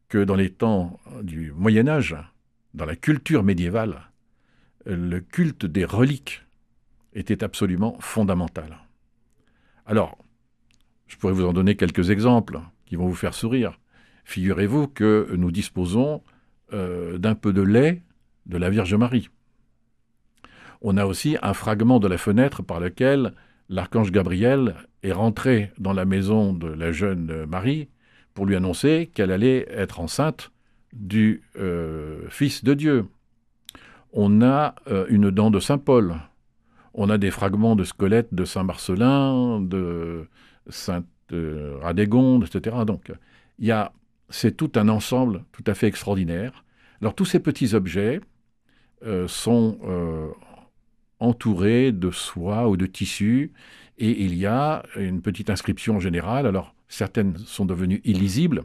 que 0.08 0.22
dans 0.22 0.34
les 0.34 0.50
temps 0.50 1.00
du 1.22 1.52
Moyen 1.52 1.88
Âge, 1.88 2.16
dans 2.74 2.84
la 2.84 2.96
culture 2.96 3.42
médiévale, 3.42 4.10
le 4.84 5.20
culte 5.20 5.66
des 5.66 5.84
reliques 5.84 6.42
était 7.12 7.42
absolument 7.42 7.96
fondamental. 8.00 8.78
Alors, 9.86 10.18
je 11.06 11.16
pourrais 11.16 11.32
vous 11.32 11.46
en 11.46 11.52
donner 11.52 11.76
quelques 11.76 12.10
exemples 12.10 12.60
qui 12.84 12.96
vont 12.96 13.06
vous 13.06 13.14
faire 13.14 13.34
sourire. 13.34 13.78
Figurez-vous 14.24 14.88
que 14.88 15.34
nous 15.36 15.50
disposons 15.50 16.22
euh, 16.72 17.18
d'un 17.18 17.34
peu 17.34 17.52
de 17.52 17.62
lait 17.62 18.02
de 18.46 18.58
la 18.58 18.70
Vierge 18.70 18.94
Marie. 18.94 19.30
On 20.82 20.96
a 20.96 21.06
aussi 21.06 21.36
un 21.42 21.54
fragment 21.54 21.98
de 21.98 22.08
la 22.08 22.18
fenêtre 22.18 22.62
par 22.62 22.80
lequel 22.80 23.32
l'archange 23.68 24.12
Gabriel 24.12 24.74
est 25.02 25.12
rentré 25.12 25.72
dans 25.78 25.92
la 25.92 26.04
maison 26.04 26.52
de 26.52 26.68
la 26.68 26.92
jeune 26.92 27.46
Marie 27.46 27.88
pour 28.34 28.46
lui 28.46 28.56
annoncer 28.56 29.10
qu'elle 29.14 29.30
allait 29.30 29.66
être 29.70 30.00
enceinte 30.00 30.50
du 30.92 31.42
euh, 31.58 32.28
Fils 32.28 32.64
de 32.64 32.74
Dieu. 32.74 33.06
On 34.12 34.42
a 34.42 34.74
euh, 34.88 35.06
une 35.08 35.30
dent 35.30 35.50
de 35.50 35.60
Saint 35.60 35.78
Paul. 35.78 36.16
On 36.94 37.10
a 37.10 37.18
des 37.18 37.30
fragments 37.30 37.76
de 37.76 37.84
squelettes 37.84 38.32
de 38.32 38.44
Saint 38.44 38.62
Marcelin, 38.62 39.60
de 39.60 40.26
Sainte 40.68 41.06
euh, 41.32 41.76
Radégonde, 41.82 42.44
etc. 42.44 42.76
Donc, 42.86 43.12
il 43.58 43.74
c'est 44.28 44.56
tout 44.56 44.72
un 44.74 44.88
ensemble 44.88 45.44
tout 45.52 45.62
à 45.66 45.74
fait 45.74 45.86
extraordinaire. 45.86 46.64
Alors, 47.00 47.14
tous 47.14 47.24
ces 47.24 47.38
petits 47.38 47.74
objets 47.74 48.20
euh, 49.04 49.28
sont 49.28 49.78
entourés 51.18 51.92
de 51.92 52.10
soie 52.10 52.68
ou 52.68 52.76
de 52.76 52.86
tissu, 52.86 53.52
et 53.98 54.24
il 54.24 54.34
y 54.34 54.44
a 54.46 54.84
une 54.96 55.22
petite 55.22 55.48
inscription 55.48 55.98
générale. 55.98 56.46
Alors, 56.46 56.74
certaines 56.88 57.38
sont 57.38 57.64
devenues 57.64 58.02
illisibles, 58.04 58.64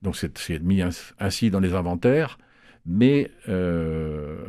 donc 0.00 0.16
c'est, 0.16 0.62
mis 0.62 0.80
ins- 0.80 1.12
ainsi 1.18 1.50
dans 1.50 1.60
les 1.60 1.74
inventaires, 1.74 2.38
mais 2.86 3.30
euh, 3.48 4.44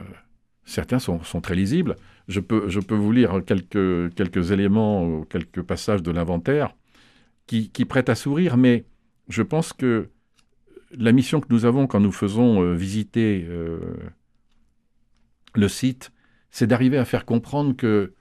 certains 0.63 0.99
sont, 0.99 1.21
sont 1.23 1.41
très 1.41 1.55
lisibles. 1.55 1.97
Je 2.29 2.39
peux, 2.39 2.69
je 2.69 2.79
peux 2.79 2.95
vous 2.95 3.11
lire 3.11 3.41
quelques, 3.45 4.15
quelques 4.15 4.51
éléments, 4.51 5.05
ou 5.05 5.25
quelques 5.25 5.61
passages 5.61 6.01
de 6.01 6.11
l'inventaire 6.11 6.73
qui, 7.45 7.69
qui 7.69 7.83
prêtent 7.83 8.07
à 8.07 8.15
sourire, 8.15 8.55
mais 8.55 8.85
je 9.27 9.43
pense 9.43 9.73
que 9.73 10.07
la 10.97 11.11
mission 11.11 11.41
que 11.41 11.47
nous 11.49 11.65
avons 11.65 11.85
quand 11.85 11.99
nous 11.99 12.13
faisons 12.13 12.61
euh, 12.61 12.73
visiter 12.73 13.45
euh, 13.49 13.79
le 15.53 15.67
site, 15.67 16.12
c'est 16.53 16.67
d'arriver 16.67 16.99
à 16.99 17.03
faire 17.03 17.25
comprendre 17.25 17.75
que 17.75 18.13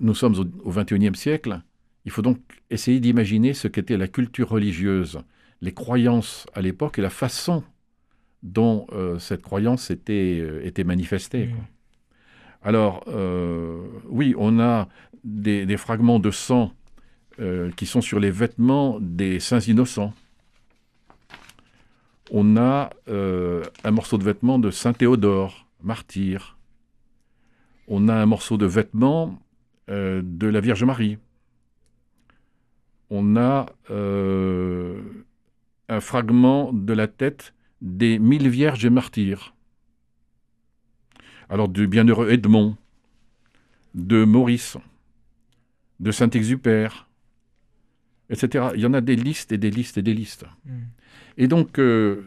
nous 0.00 0.14
sommes 0.14 0.34
au, 0.64 0.70
XXIe 0.70 1.14
siècle. 1.14 1.62
Il 2.04 2.10
faut 2.10 2.20
donc 2.20 2.38
essayer 2.68 2.98
d'imaginer 2.98 3.54
ce 3.54 3.68
qu'était 3.68 3.96
la 3.96 4.08
culture 4.08 4.48
religieuse, 4.48 5.20
les 5.60 5.72
croyances 5.72 6.46
à 6.52 6.60
l'époque 6.60 6.98
et 6.98 7.02
la 7.02 7.10
façon 7.10 7.62
dont 8.42 8.88
euh, 8.92 9.20
cette 9.20 9.42
croyance 9.42 9.90
était, 9.92 10.40
euh, 10.40 10.66
était 10.66 10.82
manifestée. 10.82 11.48
Quoi. 11.48 11.64
Alors, 12.62 13.04
euh, 13.06 13.80
oui, 14.08 14.34
on 14.36 14.58
a 14.58 14.88
des, 15.22 15.64
des 15.64 15.76
fragments 15.76 16.18
de 16.18 16.30
sang 16.30 16.72
qui 17.76 17.84
sont 17.84 18.00
sur 18.00 18.18
les 18.18 18.30
vêtements 18.30 18.98
des 18.98 19.40
saints 19.40 19.60
innocents. 19.60 20.14
On 22.30 22.56
a 22.56 22.88
un 23.08 23.90
morceau 23.90 24.16
de 24.16 24.24
vêtement 24.24 24.58
de 24.58 24.70
Saint 24.70 24.94
Théodore, 24.94 25.66
martyr. 25.82 26.55
On 27.88 28.08
a 28.08 28.14
un 28.14 28.26
morceau 28.26 28.56
de 28.56 28.66
vêtement 28.66 29.40
euh, 29.88 30.20
de 30.24 30.46
la 30.46 30.60
Vierge 30.60 30.84
Marie. 30.84 31.18
On 33.08 33.36
a 33.36 33.66
un 35.88 36.00
fragment 36.00 36.72
de 36.72 36.92
la 36.92 37.06
tête 37.06 37.54
des 37.80 38.18
mille 38.18 38.48
vierges 38.48 38.84
et 38.84 38.90
martyrs. 38.90 39.54
Alors 41.48 41.68
du 41.68 41.86
bienheureux 41.86 42.30
Edmond, 42.30 42.76
de 43.94 44.24
Maurice, 44.24 44.76
de 46.00 46.10
Saint-Exupère, 46.10 47.08
etc. 48.30 48.70
Il 48.74 48.80
y 48.80 48.86
en 48.86 48.94
a 48.94 49.00
des 49.00 49.16
listes 49.16 49.52
et 49.52 49.58
des 49.58 49.70
listes 49.70 49.98
et 49.98 50.02
des 50.02 50.14
listes. 50.14 50.44
Hmm. 50.64 50.82
Et 51.38 51.48
donc, 51.48 51.78
euh, 51.78 52.24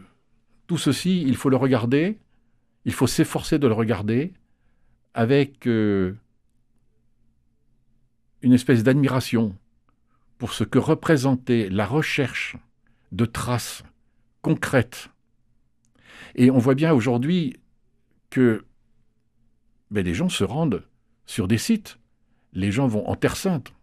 tout 0.66 0.78
ceci, 0.78 1.22
il 1.22 1.36
faut 1.36 1.50
le 1.50 1.56
regarder, 1.56 2.18
il 2.84 2.92
faut 2.92 3.06
s'efforcer 3.06 3.58
de 3.58 3.66
le 3.66 3.74
regarder 3.74 4.32
avec 5.14 5.66
euh, 5.66 6.16
une 8.42 8.52
espèce 8.52 8.82
d'admiration 8.82 9.56
pour 10.38 10.52
ce 10.52 10.64
que 10.64 10.78
représentait 10.78 11.68
la 11.68 11.86
recherche 11.86 12.56
de 13.12 13.24
traces 13.24 13.82
concrètes. 14.42 15.10
Et 16.34 16.50
on 16.50 16.58
voit 16.58 16.74
bien 16.74 16.92
aujourd'hui 16.92 17.56
que 18.30 18.64
ben, 19.90 20.04
les 20.04 20.14
gens 20.14 20.28
se 20.28 20.44
rendent 20.44 20.84
sur 21.26 21.48
des 21.48 21.58
sites. 21.58 21.98
Les 22.52 22.72
gens 22.72 22.86
vont 22.86 23.06
en 23.08 23.16
Terre 23.16 23.36
Sainte. 23.36 23.74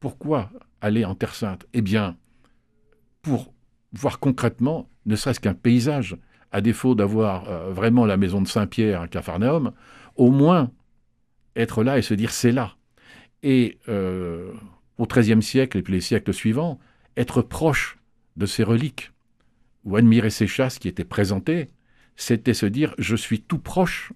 Pourquoi 0.00 0.50
aller 0.80 1.04
en 1.04 1.14
Terre 1.14 1.34
Sainte? 1.34 1.66
Eh 1.72 1.82
bien, 1.82 2.16
pour 3.22 3.52
voir 3.92 4.20
concrètement, 4.20 4.88
ne 5.06 5.16
serait-ce 5.16 5.40
qu'un 5.40 5.54
paysage, 5.54 6.16
à 6.52 6.60
défaut 6.60 6.94
d'avoir 6.94 7.48
euh, 7.48 7.72
vraiment 7.72 8.06
la 8.06 8.16
maison 8.16 8.40
de 8.40 8.46
Saint-Pierre 8.46 9.02
à 9.02 9.08
Capharnaüm, 9.08 9.72
au 10.16 10.30
moins 10.30 10.70
être 11.56 11.84
là 11.84 11.98
et 11.98 12.02
se 12.02 12.14
dire 12.14 12.30
c'est 12.30 12.52
là. 12.52 12.76
Et 13.42 13.78
euh, 13.88 14.52
au 14.98 15.06
XIIIe 15.06 15.42
siècle 15.42 15.78
et 15.78 15.82
puis 15.82 15.92
les 15.92 16.00
siècles 16.00 16.32
suivants, 16.32 16.78
être 17.16 17.42
proche 17.42 17.98
de 18.36 18.46
ces 18.46 18.64
reliques 18.64 19.12
ou 19.84 19.96
admirer 19.96 20.30
ces 20.30 20.46
chasses 20.46 20.78
qui 20.78 20.88
étaient 20.88 21.04
présentées, 21.04 21.68
c'était 22.16 22.54
se 22.54 22.66
dire 22.66 22.94
je 22.98 23.16
suis 23.16 23.40
tout 23.40 23.58
proche 23.58 24.12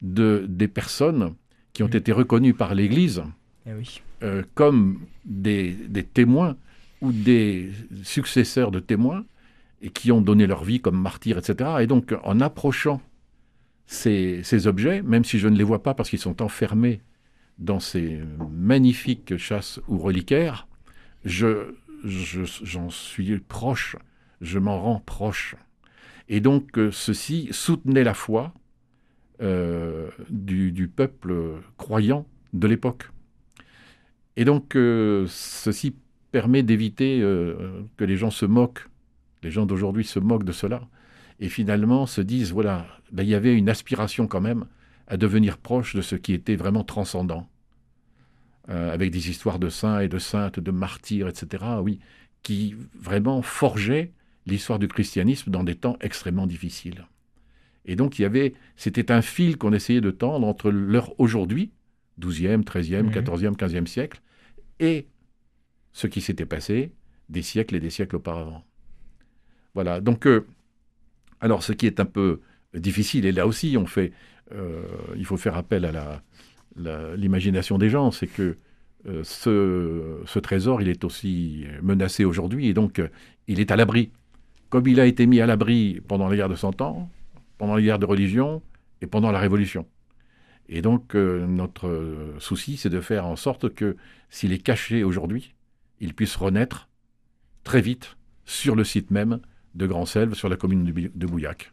de, 0.00 0.46
des 0.48 0.68
personnes 0.68 1.34
qui 1.72 1.82
ont 1.82 1.88
mmh. 1.88 1.96
été 1.96 2.12
reconnues 2.12 2.54
par 2.54 2.74
l'Église 2.74 3.24
eh 3.66 3.72
oui. 3.72 4.02
Euh, 4.22 4.42
comme 4.54 5.00
des, 5.24 5.76
témoins 6.14 6.56
ou 7.00 7.12
des 7.12 7.70
successeurs 8.02 8.70
de 8.70 8.80
témoins 8.80 9.24
et 9.82 9.90
qui 9.90 10.12
ont 10.12 10.20
donné 10.20 10.46
leur 10.46 10.64
vie 10.64 10.80
comme 10.80 11.00
martyrs, 11.00 11.38
etc. 11.38 11.70
Et 11.80 11.86
donc, 11.86 12.14
en 12.22 12.40
approchant 12.40 13.02
ces, 13.86 14.66
objets, 14.66 15.02
même 15.02 15.24
si 15.24 15.38
je 15.38 15.48
ne 15.48 15.56
les 15.56 15.64
vois 15.64 15.82
pas 15.82 15.94
parce 15.94 16.10
qu'ils 16.10 16.18
sont 16.18 16.42
enfermés 16.42 17.00
dans 17.58 17.80
ces 17.80 18.20
magnifiques 18.50 19.36
chasses 19.36 19.80
ou 19.88 19.98
reliquaires, 19.98 20.66
je, 21.24 21.74
j'en 22.04 22.90
suis 22.90 23.38
proche, 23.38 23.96
je 24.40 24.58
m'en 24.58 24.80
rends 24.80 25.00
proche. 25.00 25.56
Et 26.28 26.40
donc, 26.40 26.78
euh, 26.78 26.90
ceci 26.90 27.48
soutenait 27.50 28.04
la 28.04 28.14
foi 28.14 28.54
euh, 29.42 30.10
du, 30.30 30.88
peuple 30.88 31.34
croyant 31.76 32.26
de 32.52 32.66
l'époque. 32.66 33.10
Et 34.36 34.44
donc, 34.44 34.76
euh, 34.76 35.26
ceci 35.28 35.94
permet 36.32 36.62
d'éviter 36.62 37.20
que 37.96 38.04
les 38.04 38.16
gens 38.16 38.30
se 38.30 38.44
moquent, 38.44 38.88
les 39.44 39.52
gens 39.52 39.66
d'aujourd'hui 39.66 40.04
se 40.04 40.18
moquent 40.18 40.42
de 40.42 40.50
cela, 40.50 40.88
et 41.40 41.48
finalement 41.48 42.06
se 42.06 42.20
disent, 42.20 42.52
voilà, 42.52 42.86
ben, 43.12 43.22
il 43.22 43.28
y 43.28 43.34
avait 43.34 43.54
une 43.54 43.68
aspiration 43.68 44.26
quand 44.26 44.40
même 44.40 44.66
à 45.06 45.16
devenir 45.16 45.58
proche 45.58 45.94
de 45.94 46.02
ce 46.02 46.16
qui 46.16 46.32
était 46.32 46.56
vraiment 46.56 46.84
transcendant, 46.84 47.48
euh, 48.70 48.92
avec 48.92 49.10
des 49.10 49.28
histoires 49.28 49.58
de 49.58 49.68
saints 49.68 50.00
et 50.00 50.08
de 50.08 50.18
saintes, 50.18 50.60
de 50.60 50.70
martyrs, 50.70 51.28
etc., 51.28 51.64
oui, 51.82 52.00
qui 52.42 52.74
vraiment 52.98 53.42
forgeaient 53.42 54.12
l'histoire 54.46 54.78
du 54.78 54.88
christianisme 54.88 55.50
dans 55.50 55.64
des 55.64 55.74
temps 55.74 55.96
extrêmement 56.00 56.46
difficiles. 56.46 57.06
Et 57.86 57.96
donc, 57.96 58.18
il 58.18 58.22
y 58.22 58.24
avait, 58.24 58.54
c'était 58.76 59.12
un 59.12 59.22
fil 59.22 59.58
qu'on 59.58 59.72
essayait 59.72 60.00
de 60.00 60.10
tendre 60.10 60.46
entre 60.46 60.70
leur 60.70 61.18
aujourd'hui, 61.20 61.72
12e, 62.20 62.62
13e, 62.62 63.10
14e, 63.10 63.56
15e 63.56 63.86
siècle, 63.86 64.22
et 64.80 65.08
ce 65.92 66.06
qui 66.06 66.20
s'était 66.20 66.46
passé 66.46 66.92
des 67.28 67.42
siècles 67.42 67.76
et 67.76 67.80
des 67.80 67.90
siècles 67.90 68.16
auparavant. 68.16 68.64
Voilà, 69.74 70.00
donc, 70.00 70.26
euh, 70.26 70.46
alors 71.40 71.62
ce 71.62 71.72
qui 71.72 71.86
est 71.86 72.00
un 72.00 72.04
peu 72.04 72.40
difficile, 72.74 73.26
et 73.26 73.32
là 73.32 73.46
aussi 73.46 73.76
on 73.78 73.86
fait, 73.86 74.12
euh, 74.52 74.82
il 75.16 75.24
faut 75.24 75.36
faire 75.36 75.56
appel 75.56 75.84
à 75.84 76.22
l'imagination 77.16 77.78
des 77.78 77.90
gens, 77.90 78.10
c'est 78.10 78.26
que 78.26 78.56
euh, 79.06 79.22
ce, 79.22 80.38
trésor, 80.38 80.80
il 80.80 80.88
est 80.88 81.04
aussi 81.04 81.66
menacé 81.82 82.24
aujourd'hui, 82.24 82.68
et 82.68 82.74
donc 82.74 83.02
il 83.46 83.60
est 83.60 83.70
à 83.70 83.76
l'abri. 83.76 84.10
Comme 84.70 84.86
il 84.88 84.98
a 84.98 85.06
été 85.06 85.26
mis 85.26 85.40
à 85.40 85.46
l'abri 85.46 86.00
pendant 86.08 86.28
la 86.28 86.36
guerre 86.36 86.48
de 86.48 86.56
Cent 86.56 86.80
Ans, 86.80 87.08
pendant 87.58 87.76
la 87.76 87.82
guerre 87.82 87.98
de 87.98 88.06
religion 88.06 88.62
et 89.02 89.06
pendant 89.06 89.30
la 89.30 89.38
Révolution. 89.38 89.86
Et 90.68 90.82
donc, 90.82 91.14
euh, 91.14 91.46
notre 91.46 92.34
souci, 92.38 92.76
c'est 92.76 92.88
de 92.88 93.00
faire 93.00 93.26
en 93.26 93.36
sorte 93.36 93.74
que, 93.74 93.96
s'il 94.30 94.52
est 94.52 94.58
caché 94.58 95.04
aujourd'hui, 95.04 95.54
il 96.00 96.14
puisse 96.14 96.36
renaître 96.36 96.88
très 97.62 97.80
vite 97.80 98.16
sur 98.44 98.74
le 98.74 98.84
site 98.84 99.10
même 99.10 99.40
de 99.74 99.86
Grand 99.86 100.06
Selve, 100.06 100.34
sur 100.34 100.48
la 100.48 100.56
commune 100.56 100.84
de 100.84 101.26
Bouillac. 101.26 101.72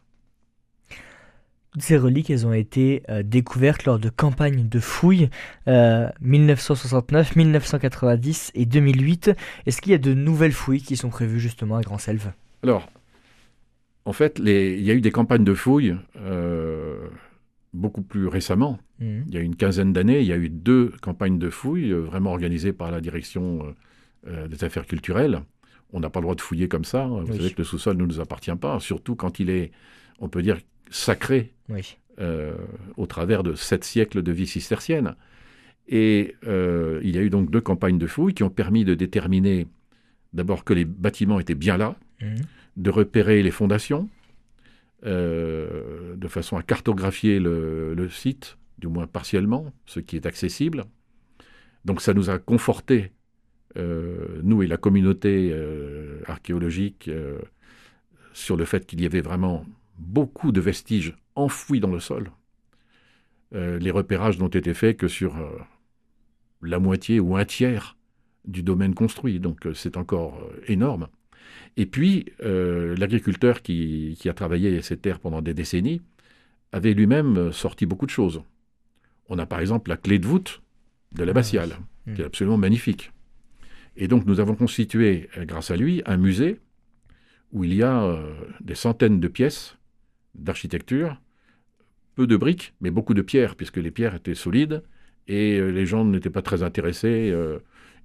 Ces 1.78 1.96
reliques, 1.96 2.28
elles 2.28 2.46
ont 2.46 2.52
été 2.52 3.02
euh, 3.08 3.22
découvertes 3.22 3.86
lors 3.86 3.98
de 3.98 4.10
campagnes 4.10 4.68
de 4.68 4.78
fouilles 4.78 5.30
1969, 5.66 7.30
euh, 7.30 7.32
1990 7.36 8.52
et 8.54 8.66
2008. 8.66 9.30
Est-ce 9.64 9.80
qu'il 9.80 9.92
y 9.92 9.94
a 9.94 9.98
de 9.98 10.12
nouvelles 10.12 10.52
fouilles 10.52 10.82
qui 10.82 10.96
sont 10.96 11.08
prévues 11.08 11.40
justement 11.40 11.76
à 11.76 11.80
Grand 11.80 11.96
Selve? 11.96 12.32
Alors, 12.62 12.90
en 14.04 14.12
fait, 14.12 14.38
les... 14.38 14.74
il 14.74 14.82
y 14.82 14.90
a 14.90 14.94
eu 14.94 15.00
des 15.00 15.12
campagnes 15.12 15.44
de 15.44 15.54
fouilles 15.54 15.96
beaucoup 17.72 18.02
plus 18.02 18.26
récemment, 18.28 18.78
mmh. 19.00 19.20
il 19.26 19.34
y 19.34 19.38
a 19.38 19.40
une 19.40 19.56
quinzaine 19.56 19.92
d'années, 19.92 20.20
il 20.20 20.26
y 20.26 20.32
a 20.32 20.36
eu 20.36 20.48
deux 20.48 20.92
campagnes 21.00 21.38
de 21.38 21.50
fouilles 21.50 21.92
euh, 21.92 22.00
vraiment 22.00 22.30
organisées 22.30 22.72
par 22.72 22.90
la 22.90 23.00
direction 23.00 23.64
euh, 23.64 23.72
euh, 24.28 24.48
des 24.48 24.64
affaires 24.64 24.86
culturelles. 24.86 25.42
On 25.92 26.00
n'a 26.00 26.10
pas 26.10 26.20
le 26.20 26.24
droit 26.24 26.34
de 26.34 26.40
fouiller 26.40 26.68
comme 26.68 26.84
ça. 26.84 27.06
Vous 27.06 27.32
savez 27.32 27.50
que 27.50 27.58
le 27.58 27.64
sous-sol 27.64 27.96
ne 27.96 28.06
nous 28.06 28.20
appartient 28.20 28.54
pas, 28.56 28.80
surtout 28.80 29.14
quand 29.14 29.40
il 29.40 29.50
est, 29.50 29.72
on 30.20 30.28
peut 30.28 30.42
dire, 30.42 30.58
sacré 30.90 31.52
au 32.96 33.06
travers 33.06 33.42
de 33.42 33.54
sept 33.54 33.84
siècles 33.84 34.22
de 34.22 34.32
vie 34.32 34.46
cistercienne. 34.46 35.16
Et 35.88 36.34
il 36.44 37.14
y 37.14 37.18
a 37.18 37.22
eu 37.22 37.30
donc 37.30 37.50
deux 37.50 37.60
campagnes 37.60 37.98
de 37.98 38.06
fouilles 38.06 38.34
qui 38.34 38.42
ont 38.42 38.50
permis 38.50 38.84
de 38.84 38.94
déterminer 38.94 39.66
d'abord 40.32 40.64
que 40.64 40.72
les 40.72 40.84
bâtiments 40.84 41.40
étaient 41.40 41.54
bien 41.54 41.76
là, 41.76 41.96
mmh. 42.20 42.36
de 42.78 42.90
repérer 42.90 43.42
les 43.42 43.50
fondations, 43.50 44.08
euh, 45.04 46.14
de 46.16 46.28
façon 46.28 46.56
à 46.56 46.62
cartographier 46.62 47.40
le, 47.40 48.08
site, 48.08 48.56
du 48.78 48.86
moins 48.86 49.08
partiellement, 49.08 49.72
ce 49.84 49.98
qui 49.98 50.14
est 50.14 50.26
accessible. 50.26 50.84
Donc 51.84 52.00
ça 52.00 52.14
nous 52.14 52.30
a 52.30 52.38
conforté, 52.38 53.04
euh, 53.04 53.08
nous 53.76 54.62
et 54.62 54.66
la 54.66 54.76
communauté 54.76 55.50
euh, 55.52 56.20
archéologique, 56.26 57.10
sur 58.32 58.56
le 58.56 58.64
fait 58.64 58.86
qu'il 58.86 59.00
y 59.00 59.06
avait 59.06 59.20
vraiment 59.20 59.64
beaucoup 59.98 60.52
de 60.52 60.60
vestiges 60.60 61.16
enfouis 61.34 61.80
dans 61.80 61.90
le 61.90 62.00
sol. 62.00 62.30
les 63.52 63.90
repérages 63.90 64.38
n'ont 64.38 64.48
été 64.48 64.74
faits 64.74 64.96
que 64.96 65.08
sur 65.08 65.36
la 66.62 66.78
moitié 66.78 67.20
ou 67.20 67.36
un 67.36 67.44
tiers 67.44 67.96
du 68.46 68.62
domaine 68.62 68.94
construit, 68.94 69.40
donc 69.40 69.68
c'est 69.74 69.96
encore 69.96 70.50
énorme. 70.66 71.08
Et 71.76 71.86
puis, 71.86 72.26
euh, 72.42 72.94
l'agriculteur 72.96 73.62
qui, 73.62 74.18
a 74.26 74.34
travaillé 74.34 74.82
ces 74.82 74.96
terres 74.96 75.18
pendant 75.18 75.42
des 75.42 75.54
décennies 75.54 76.02
avait 76.72 76.94
lui-même 76.94 77.52
sorti 77.52 77.86
beaucoup 77.86 78.06
de 78.06 78.10
choses. 78.10 78.42
On 79.28 79.38
a 79.38 79.46
par 79.46 79.60
exemple 79.60 79.90
la 79.90 79.96
clé 79.96 80.18
de 80.18 80.26
voûte 80.26 80.62
de 81.12 81.24
l'abbatiale, 81.24 81.76
ah 81.78 82.14
qui 82.14 82.22
est 82.22 82.24
absolument 82.24 82.58
magnifique. 82.58 83.12
Et 83.96 84.08
donc 84.08 84.26
nous 84.26 84.40
avons 84.40 84.54
constitué, 84.54 85.28
euh, 85.36 85.44
grâce 85.44 85.70
à 85.70 85.76
lui, 85.76 86.02
un 86.06 86.16
musée 86.16 86.60
où 87.52 87.64
il 87.64 87.74
y 87.74 87.82
a 87.82 88.02
euh, 88.02 88.32
des 88.60 88.74
centaines 88.74 89.20
de 89.20 89.28
pièces 89.28 89.76
d'architecture, 90.34 91.20
peu 92.14 92.26
de 92.26 92.36
briques, 92.36 92.74
mais 92.80 92.90
beaucoup 92.90 93.14
de 93.14 93.22
pierres, 93.22 93.56
puisque 93.56 93.76
les 93.76 93.90
pierres 93.90 94.14
étaient 94.14 94.34
solides 94.34 94.82
et 95.28 95.60
les 95.60 95.86
gens 95.86 96.04
n'étaient 96.04 96.30
pas 96.30 96.42
très 96.42 96.62
intéressés. 96.62 97.32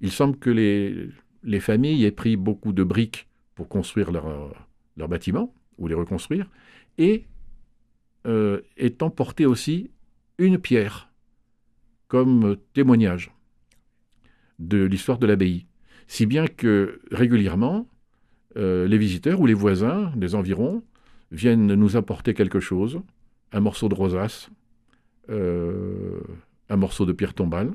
il 0.01 0.11
semble 0.11 0.37
que 0.37 0.49
les, 0.49 1.09
les 1.43 1.59
familles 1.59 2.05
aient 2.05 2.11
pris 2.11 2.35
beaucoup 2.35 2.73
de 2.73 2.83
briques 2.83 3.27
pour 3.55 3.67
construire 3.67 4.11
leur, 4.11 4.27
euh, 4.27 4.49
leur 4.97 5.07
bâtiment 5.07 5.53
ou 5.77 5.87
les 5.87 5.95
reconstruire, 5.95 6.49
et 6.97 7.25
euh, 8.25 8.61
étant 8.77 9.09
porté 9.09 9.45
aussi 9.45 9.91
une 10.37 10.59
pierre 10.59 11.11
comme 12.07 12.57
témoignage. 12.73 13.31
de 14.59 14.83
l'histoire 14.83 15.19
de 15.19 15.27
l'abbaye. 15.27 15.66
Si 16.07 16.25
bien 16.25 16.47
que 16.47 17.01
régulièrement, 17.11 17.87
euh, 18.55 18.87
les 18.87 18.97
visiteurs 18.97 19.39
ou 19.39 19.45
les 19.45 19.53
voisins 19.53 20.11
des 20.15 20.33
environs 20.35 20.83
viennent 21.31 21.67
nous 21.67 21.97
apporter 21.97 22.33
quelque 22.33 22.59
chose, 22.59 23.01
un 23.51 23.59
morceau 23.59 23.89
de 23.89 23.93
rosace, 23.93 24.49
euh, 25.29 26.19
un 26.69 26.77
morceau 26.77 27.05
de 27.05 27.11
pierre 27.11 27.33
tombale, 27.33 27.71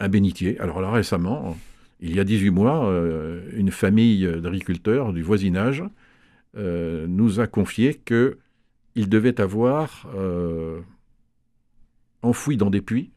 un 0.00 0.08
bénitier. 0.08 0.58
Alors 0.58 0.80
là, 0.80 0.90
récemment, 0.90 1.56
il 2.00 2.16
y 2.16 2.20
a 2.20 2.24
18 2.24 2.50
mois, 2.50 2.86
euh, 2.86 3.48
une 3.52 3.70
famille 3.70 4.26
d'agriculteurs 4.40 5.12
du 5.12 5.22
voisinage 5.22 5.84
nous 6.56 7.40
a 7.40 7.48
confié 7.48 8.00
qu'ils 8.04 9.08
devaient 9.08 9.40
avoir 9.40 10.06
enfoui 12.22 12.56
dans 12.56 12.70
des 12.70 12.80
puits 12.80 13.10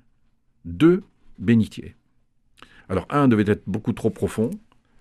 deux 0.65 1.03
bénitiers. 1.37 1.96
Alors 2.89 3.05
un 3.09 3.27
devait 3.27 3.51
être 3.51 3.63
beaucoup 3.67 3.93
trop 3.93 4.09
profond, 4.09 4.49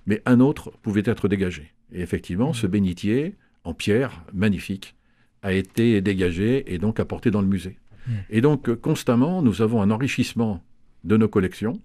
mais 0.06 0.22
un 0.26 0.40
autre 0.40 0.72
pouvait 0.82 1.02
être 1.04 1.28
dégagé. 1.28 1.72
Et 1.92 2.00
effectivement, 2.00 2.52
ce 2.52 2.66
bénitier, 2.66 3.34
en 3.64 3.74
pierre, 3.74 4.24
magnifique, 4.32 4.96
a 5.42 5.52
été 5.52 6.00
dégagé 6.00 6.72
et 6.72 6.78
donc 6.78 6.98
apporté 6.98 7.30
dans 7.30 7.40
le 7.40 7.46
musée. 7.46 7.78
Mmh. 8.06 8.12
Et 8.30 8.40
donc, 8.40 8.74
constamment, 8.76 9.42
nous 9.42 9.62
avons 9.62 9.82
un 9.82 9.90
enrichissement 9.90 10.62
de 11.04 11.16
nos 11.16 11.28
collections. 11.28 11.80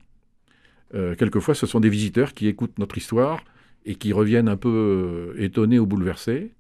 Euh, 0.94 1.16
quelquefois, 1.16 1.56
ce 1.56 1.66
sont 1.66 1.80
des 1.80 1.90
visiteurs 1.90 2.34
qui 2.34 2.48
écoutent 2.48 2.78
notre 2.80 2.98
histoire 2.98 3.44
et 3.86 3.96
qui 3.96 4.14
reviennent 4.14 4.50
un 4.50 4.58
peu 4.58 5.34
euh, 5.38 5.42
étonnés 5.44 5.80
ou 5.80 5.86
bouleversés 5.86 6.52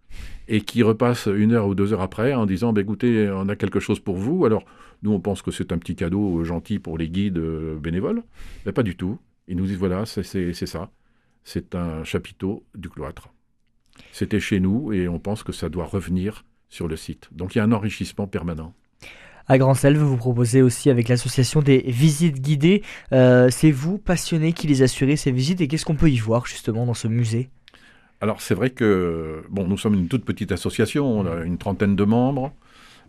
et 0.48 0.62
qui 0.62 0.84
repassent 0.84 1.28
une 1.34 1.54
heure 1.54 1.68
ou 1.68 1.76
deux 1.76 1.94
heures 1.94 2.02
après 2.02 2.34
en 2.34 2.46
disant 2.46 2.74
bah, 2.74 2.82
écoutez, 2.82 3.30
on 3.30 3.50
a 3.50 3.56
quelque 3.56 3.80
chose 3.80 4.00
pour 4.00 4.18
vous. 4.18 4.46
Alors, 4.46 4.66
nous, 5.04 5.12
on 5.12 5.20
pense 5.20 5.42
que 5.42 5.52
c'est 5.52 5.72
un 5.72 5.78
petit 5.78 5.96
cadeau 5.96 6.44
gentil 6.44 6.80
pour 6.80 6.98
les 6.98 7.10
guides 7.10 7.38
euh, 7.38 7.76
bénévoles, 7.78 8.24
mais 8.66 8.72
pas 8.72 8.84
du 8.84 8.96
tout. 8.96 9.18
Ils 9.52 9.58
nous 9.58 9.66
disent 9.66 9.78
voilà, 9.78 10.06
c'est 10.06 10.24
ça 10.66 10.90
c'est 11.44 11.76
un 11.76 12.06
chapiteau 12.06 12.64
du 12.74 12.88
cloître. 12.88 13.34
C'était 14.14 14.40
chez 14.40 14.62
nous 14.62 14.94
et 14.94 15.10
on 15.10 15.20
pense 15.20 15.44
que 15.44 15.52
ça 15.52 15.68
doit 15.68 15.84
revenir 15.84 16.46
sur 16.70 16.88
le 16.88 16.96
site. 16.96 17.28
Donc 17.34 17.54
il 17.54 17.58
y 17.58 17.62
a 17.62 17.66
un 17.66 17.74
enrichissement 17.74 18.28
permanent. 18.28 18.74
À 19.48 19.58
Grand 19.58 19.74
Selve, 19.74 20.00
vous 20.00 20.16
proposez 20.16 20.62
aussi 20.62 20.90
avec 20.90 21.10
l'association 21.10 21.62
des 21.62 21.80
visites 21.80 22.40
guidées. 22.40 22.82
Euh, 23.12 23.50
c'est 23.50 23.72
vous, 23.72 23.98
passionné, 23.98 24.54
qui 24.54 24.68
les 24.68 24.84
assurez 24.84 25.18
ces 25.18 25.32
visites 25.32 25.60
et 25.60 25.68
qu'est-ce 25.68 25.84
qu'on 25.84 25.96
peut 25.96 26.10
y 26.10 26.18
voir 26.18 26.46
justement 26.46 26.86
dans 26.86 26.94
ce 26.94 27.10
musée? 27.10 27.50
Alors 28.22 28.40
c'est 28.40 28.56
vrai 28.56 28.70
que 28.70 29.44
bon, 29.50 29.68
nous 29.68 29.78
sommes 29.78 29.96
une 29.96 30.08
toute 30.08 30.24
petite 30.24 30.54
association, 30.54 31.06
on 31.20 31.26
a 31.26 31.44
une 31.44 31.58
trentaine 31.58 31.98
de 31.98 32.04
membres. 32.06 32.54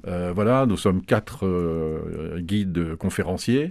Euh, 0.08 0.32
voilà, 0.34 0.66
nous 0.66 0.76
sommes 0.76 1.02
quatre 1.02 1.46
euh, 1.46 2.40
guides 2.40 2.96
conférenciers. 2.96 3.70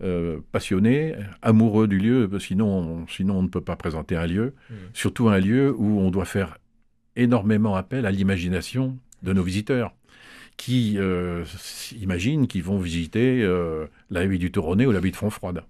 Euh, 0.00 0.38
passionné, 0.52 1.16
amoureux 1.42 1.88
du 1.88 1.98
lieu, 1.98 2.30
sinon 2.38 2.68
on, 2.68 3.06
sinon 3.08 3.38
on 3.38 3.42
ne 3.42 3.48
peut 3.48 3.60
pas 3.60 3.74
présenter 3.74 4.14
un 4.14 4.28
lieu, 4.28 4.54
mmh. 4.70 4.74
surtout 4.94 5.28
un 5.28 5.40
lieu 5.40 5.74
où 5.76 5.98
on 5.98 6.12
doit 6.12 6.24
faire 6.24 6.58
énormément 7.16 7.74
appel 7.74 8.06
à 8.06 8.12
l'imagination 8.12 8.96
de 9.24 9.32
nos 9.32 9.42
visiteurs, 9.42 9.92
qui 10.56 10.98
euh, 10.98 11.44
imaginent 12.00 12.46
qu'ils 12.46 12.62
vont 12.62 12.78
visiter 12.78 13.42
euh, 13.42 13.86
l'abbaye 14.10 14.38
du 14.38 14.52
Toronnet 14.52 14.86
ou 14.86 14.92
l'abbaye 14.92 15.10
de 15.10 15.16
Fontfroide. 15.16 15.64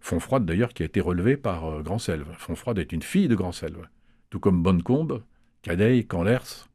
Fontfroide 0.00 0.46
d'ailleurs 0.46 0.72
qui 0.72 0.82
a 0.82 0.86
été 0.86 1.02
relevé 1.02 1.36
par 1.36 1.82
Grand 1.82 1.98
Selve. 1.98 2.26
Fontfroide 2.38 2.78
est 2.78 2.92
une 2.92 3.02
fille 3.02 3.28
de 3.28 3.34
Grand 3.34 3.52
Selve, 3.52 3.86
tout 4.30 4.40
comme 4.40 4.62
Bonnecombe, 4.62 5.22
Cadeille, 5.60 6.06
Canlers, 6.06 6.68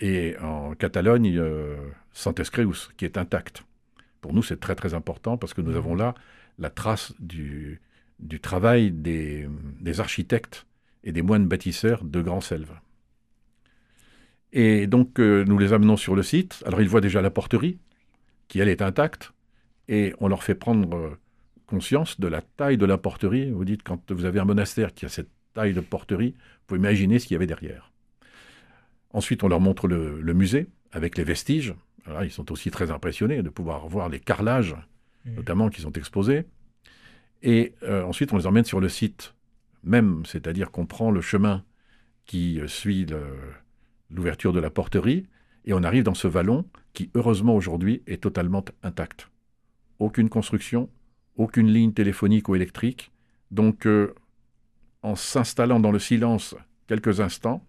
et 0.00 0.34
en 0.42 0.74
Catalogne, 0.74 1.40
Santescreus, 2.12 2.90
qui 2.96 3.04
est 3.06 3.16
intacte. 3.16 3.64
Pour 4.22 4.32
nous, 4.32 4.42
c'est 4.42 4.58
très 4.58 4.76
très 4.76 4.94
important 4.94 5.36
parce 5.36 5.52
que 5.52 5.60
nous 5.60 5.76
avons 5.76 5.94
là 5.94 6.14
la 6.58 6.70
trace 6.70 7.12
du, 7.18 7.82
du 8.20 8.40
travail 8.40 8.92
des, 8.92 9.48
architectes 9.98 10.64
et 11.04 11.12
des 11.12 11.22
moines 11.22 11.46
bâtisseurs 11.46 12.04
de 12.04 12.22
Grand 12.22 12.40
Selve. 12.40 12.72
Et 14.52 14.86
donc, 14.86 15.18
euh, 15.18 15.44
nous 15.44 15.58
les 15.58 15.72
amenons 15.72 15.96
sur 15.96 16.14
le 16.14 16.22
site. 16.22 16.62
Alors, 16.66 16.80
ils 16.80 16.88
voient 16.88 17.00
déjà 17.00 17.20
la 17.20 17.30
porterie, 17.30 17.78
qui 18.48 18.60
elle 18.60 18.68
est 18.68 18.80
intacte, 18.80 19.32
et 19.88 20.14
on 20.20 20.28
leur 20.28 20.44
fait 20.44 20.54
prendre 20.54 20.94
euh, 20.96 21.18
conscience 21.66 22.20
de 22.20 22.28
la 22.28 22.42
taille 22.42 22.78
de 22.78 22.86
la 22.86 22.98
porterie. 22.98 23.50
Vous 23.50 23.64
dites, 23.64 23.82
quand 23.82 24.12
vous 24.12 24.24
avez 24.24 24.38
un 24.38 24.44
monastère 24.44 24.94
qui 24.94 25.04
a 25.04 25.08
cette 25.08 25.30
taille 25.52 25.74
de 25.74 25.80
porterie, 25.80 26.34
vous 26.36 26.66
pouvez 26.68 26.78
imaginer 26.78 27.18
ce 27.18 27.26
qu'il 27.26 27.34
y 27.34 27.36
avait 27.36 27.46
derrière. 27.46 27.90
Ensuite, 29.10 29.42
on 29.42 29.48
leur 29.48 29.60
montre 29.60 29.88
le 29.88 30.32
musée 30.32 30.68
avec 30.92 31.18
les 31.18 31.24
vestiges 31.24 31.74
ils 32.24 32.30
sont 32.30 32.50
aussi 32.52 32.70
très 32.70 32.90
impressionnés 32.90 33.42
de 33.42 33.48
pouvoir 33.48 33.86
voir 33.88 34.08
les 34.08 34.20
carrelages, 34.20 34.74
mmh. 35.24 35.34
notamment, 35.34 35.68
qui 35.68 35.80
sont 35.80 35.92
exposés. 35.92 36.44
Et 37.42 37.74
euh, 37.82 38.04
ensuite, 38.04 38.32
on 38.32 38.36
les 38.36 38.46
emmène 38.46 38.64
sur 38.64 38.80
le 38.80 38.88
site 38.88 39.34
même, 39.84 40.24
c'est-à-dire 40.26 40.70
qu'on 40.70 40.86
prend 40.86 41.10
le 41.10 41.20
chemin 41.20 41.64
qui 42.24 42.60
euh, 42.60 42.68
suit 42.68 43.06
l'ouverture 44.10 44.52
de 44.52 44.60
la 44.60 44.70
porterie, 44.70 45.26
et 45.64 45.72
on 45.72 45.82
arrive 45.82 46.04
dans 46.04 46.14
ce 46.14 46.28
vallon 46.28 46.64
qui, 46.92 47.10
heureusement 47.14 47.54
aujourd'hui, 47.54 48.02
est 48.06 48.22
totalement 48.22 48.64
intact. 48.82 49.28
Aucune 49.98 50.28
construction, 50.28 50.88
aucune 51.36 51.68
ligne 51.68 51.92
téléphonique 51.92 52.48
ou 52.48 52.54
électrique. 52.54 53.12
Donc, 53.50 53.86
euh, 53.86 54.14
en 55.02 55.16
s'installant 55.16 55.80
dans 55.80 55.92
le 55.92 55.98
silence 55.98 56.54
quelques 56.86 57.20
instants, 57.20 57.66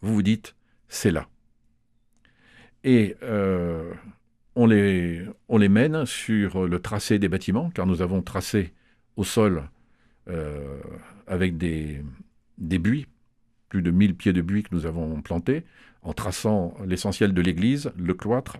vous 0.00 0.14
vous 0.14 0.22
dites, 0.22 0.54
c'est 0.88 1.10
là 1.10 1.28
et 2.84 3.16
euh, 3.22 3.92
on, 4.54 4.66
les, 4.66 5.26
on 5.48 5.58
les 5.58 5.70
mène 5.70 6.04
sur 6.06 6.68
le 6.68 6.78
tracé 6.78 7.18
des 7.18 7.28
bâtiments, 7.28 7.70
car 7.70 7.86
nous 7.86 8.02
avons 8.02 8.22
tracé 8.22 8.72
au 9.16 9.24
sol 9.24 9.64
euh, 10.28 10.78
avec 11.26 11.56
des, 11.56 12.02
des 12.58 12.78
buis, 12.78 13.06
plus 13.70 13.82
de 13.82 13.90
1000 13.90 14.14
pieds 14.14 14.32
de 14.34 14.42
buis 14.42 14.62
que 14.62 14.74
nous 14.74 14.86
avons 14.86 15.22
plantés, 15.22 15.64
en 16.02 16.12
traçant 16.12 16.76
l'essentiel 16.86 17.32
de 17.32 17.40
l'église, 17.40 17.90
le 17.96 18.12
cloître, 18.12 18.58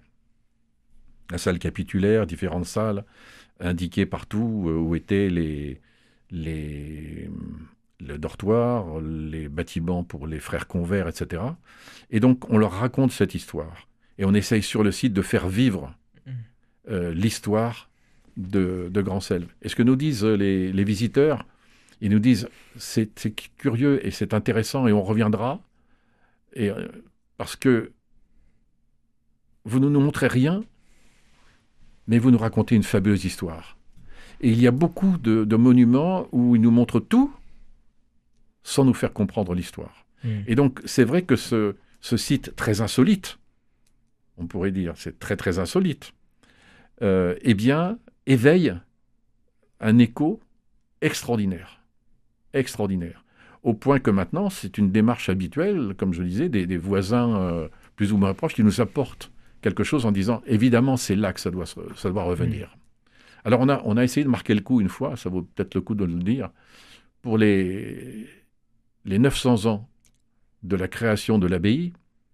la 1.31 1.39
salle 1.39 1.59
capitulaire, 1.59 2.27
différentes 2.27 2.67
salles, 2.67 3.05
indiquées 3.61 4.07
partout 4.07 4.65
euh, 4.69 4.77
où 4.77 4.95
étaient 4.95 5.29
les, 5.29 5.83
les, 6.31 7.31
le 8.01 8.17
dortoir, 8.17 9.01
les 9.03 9.51
bâtiments 9.51 10.03
pour 10.03 10.27
les 10.27 10.41
frères 10.41 10.67
convers, 10.67 11.09
etc. 11.09 11.43
Et 12.11 12.21
donc 12.21 12.49
on 12.51 12.57
leur 12.57 12.73
raconte 12.73 13.13
cette 13.13 13.35
histoire 13.35 13.87
et 14.19 14.25
on 14.25 14.35
essaye 14.35 14.63
sur 14.63 14.83
le 14.83 14.93
site 14.93 15.13
de 15.13 15.23
faire 15.23 15.49
vivre 15.49 15.95
mm. 16.27 16.31
euh, 16.91 17.15
l'histoire 17.15 17.91
de, 18.37 18.91
Grand 18.95 19.21
Selve. 19.21 19.49
Et 19.63 19.69
ce 19.69 19.77
que 19.77 19.83
nous 19.83 19.97
disent 19.97 20.25
les, 20.25 20.85
visiteurs, 20.85 21.47
ils 22.01 22.11
nous 22.11 22.19
disent 22.19 22.49
c'est 22.77 23.13
curieux 23.57 24.05
et 24.07 24.11
c'est 24.11 24.35
intéressant 24.35 24.87
et 24.87 24.93
on 24.93 25.03
reviendra, 25.03 25.61
et, 26.55 26.71
euh, 26.71 26.89
parce 27.37 27.57
que 27.57 27.93
vous 29.65 29.81
ne 29.81 29.89
nous 29.89 30.01
montrez 30.01 30.29
rien, 30.29 30.63
mais 32.07 32.19
vous 32.19 32.31
nous 32.31 32.39
racontez 32.39 32.75
une 32.75 32.83
fabuleuse 32.83 33.25
histoire. 33.25 33.79
Et 34.41 34.51
il 34.51 34.61
y 34.61 34.67
a 34.67 34.73
beaucoup 34.73 35.17
de, 35.17 35.57
monuments 35.57 36.29
où 36.33 36.55
ils 36.55 36.61
nous 36.61 36.71
montrent 36.71 37.01
tout 37.01 37.33
sans 38.63 38.85
nous 38.85 38.95
faire 38.95 39.13
comprendre 39.13 39.55
l'histoire. 39.55 40.05
Mm. 40.23 40.29
Et 40.47 40.55
donc 40.55 40.81
c'est 40.85 41.05
vrai 41.05 41.23
que 41.23 41.37
ce, 41.37 41.77
ce 42.01 42.17
site 42.17 42.55
très 42.57 42.81
insolite, 42.81 43.39
on 44.39 44.47
pourrait 44.47 44.73
dire, 44.73 44.95
c'est 44.97 45.19
très 45.19 45.37
très 45.37 45.59
insolite, 45.59 46.13
euh, 47.03 47.35
eh 47.43 47.55
bien, 47.55 47.99
éveille 48.27 48.75
un 49.81 49.99
écho 49.99 50.41
extraordinaire. 51.01 51.81
Extraordinaire. 52.53 53.25
Au 53.63 53.75
point 53.75 53.99
que 53.99 54.11
maintenant, 54.11 54.51
c'est 54.51 54.79
une 54.79 54.91
démarche 54.91 55.29
habituelle, 55.29 55.95
comme 55.97 56.13
je 56.13 56.23
disais, 56.23 56.49
des, 56.49 56.77
voisins 56.77 57.37
euh, 57.37 57.69
plus 57.97 58.13
ou 58.13 58.19
moins 58.19 58.35
proches 58.35 58.55
qui 58.55 58.63
nous 58.63 58.81
apportent 58.81 59.31
quelque 59.63 59.85
chose 59.85 60.05
en 60.05 60.13
disant, 60.13 60.43
évidemment, 60.47 60.97
c'est 60.97 61.17
là 61.17 61.33
que 61.33 61.41
ça 61.41 61.51
doit, 61.51 61.65
ça 61.67 62.11
doit 62.11 62.25
revenir. 62.25 62.77
Alors, 63.45 63.61
on 63.61 63.69
a, 63.69 63.81
on 63.85 63.97
a 63.97 64.05
essayé 64.05 64.25
de 64.25 64.31
marquer 64.31 64.55
le 64.55 64.61
coup 64.61 64.81
une 64.81 64.89
fois, 64.89 65.17
ça 65.17 65.31
vaut 65.31 65.43
peut-être 65.43 65.75
le 65.75 65.81
coup 65.81 65.95
de 65.95 66.05
le 66.05 66.15
dire, 66.15 66.51
pour 67.23 67.39
les, 67.39 68.27
les 69.05 69.19
900 69.19 69.67
ans 69.67 69.89
de 70.63 70.77
la 70.77 70.89
création 70.89 71.39
de 71.39 71.47
l'abbaye, 71.47 71.93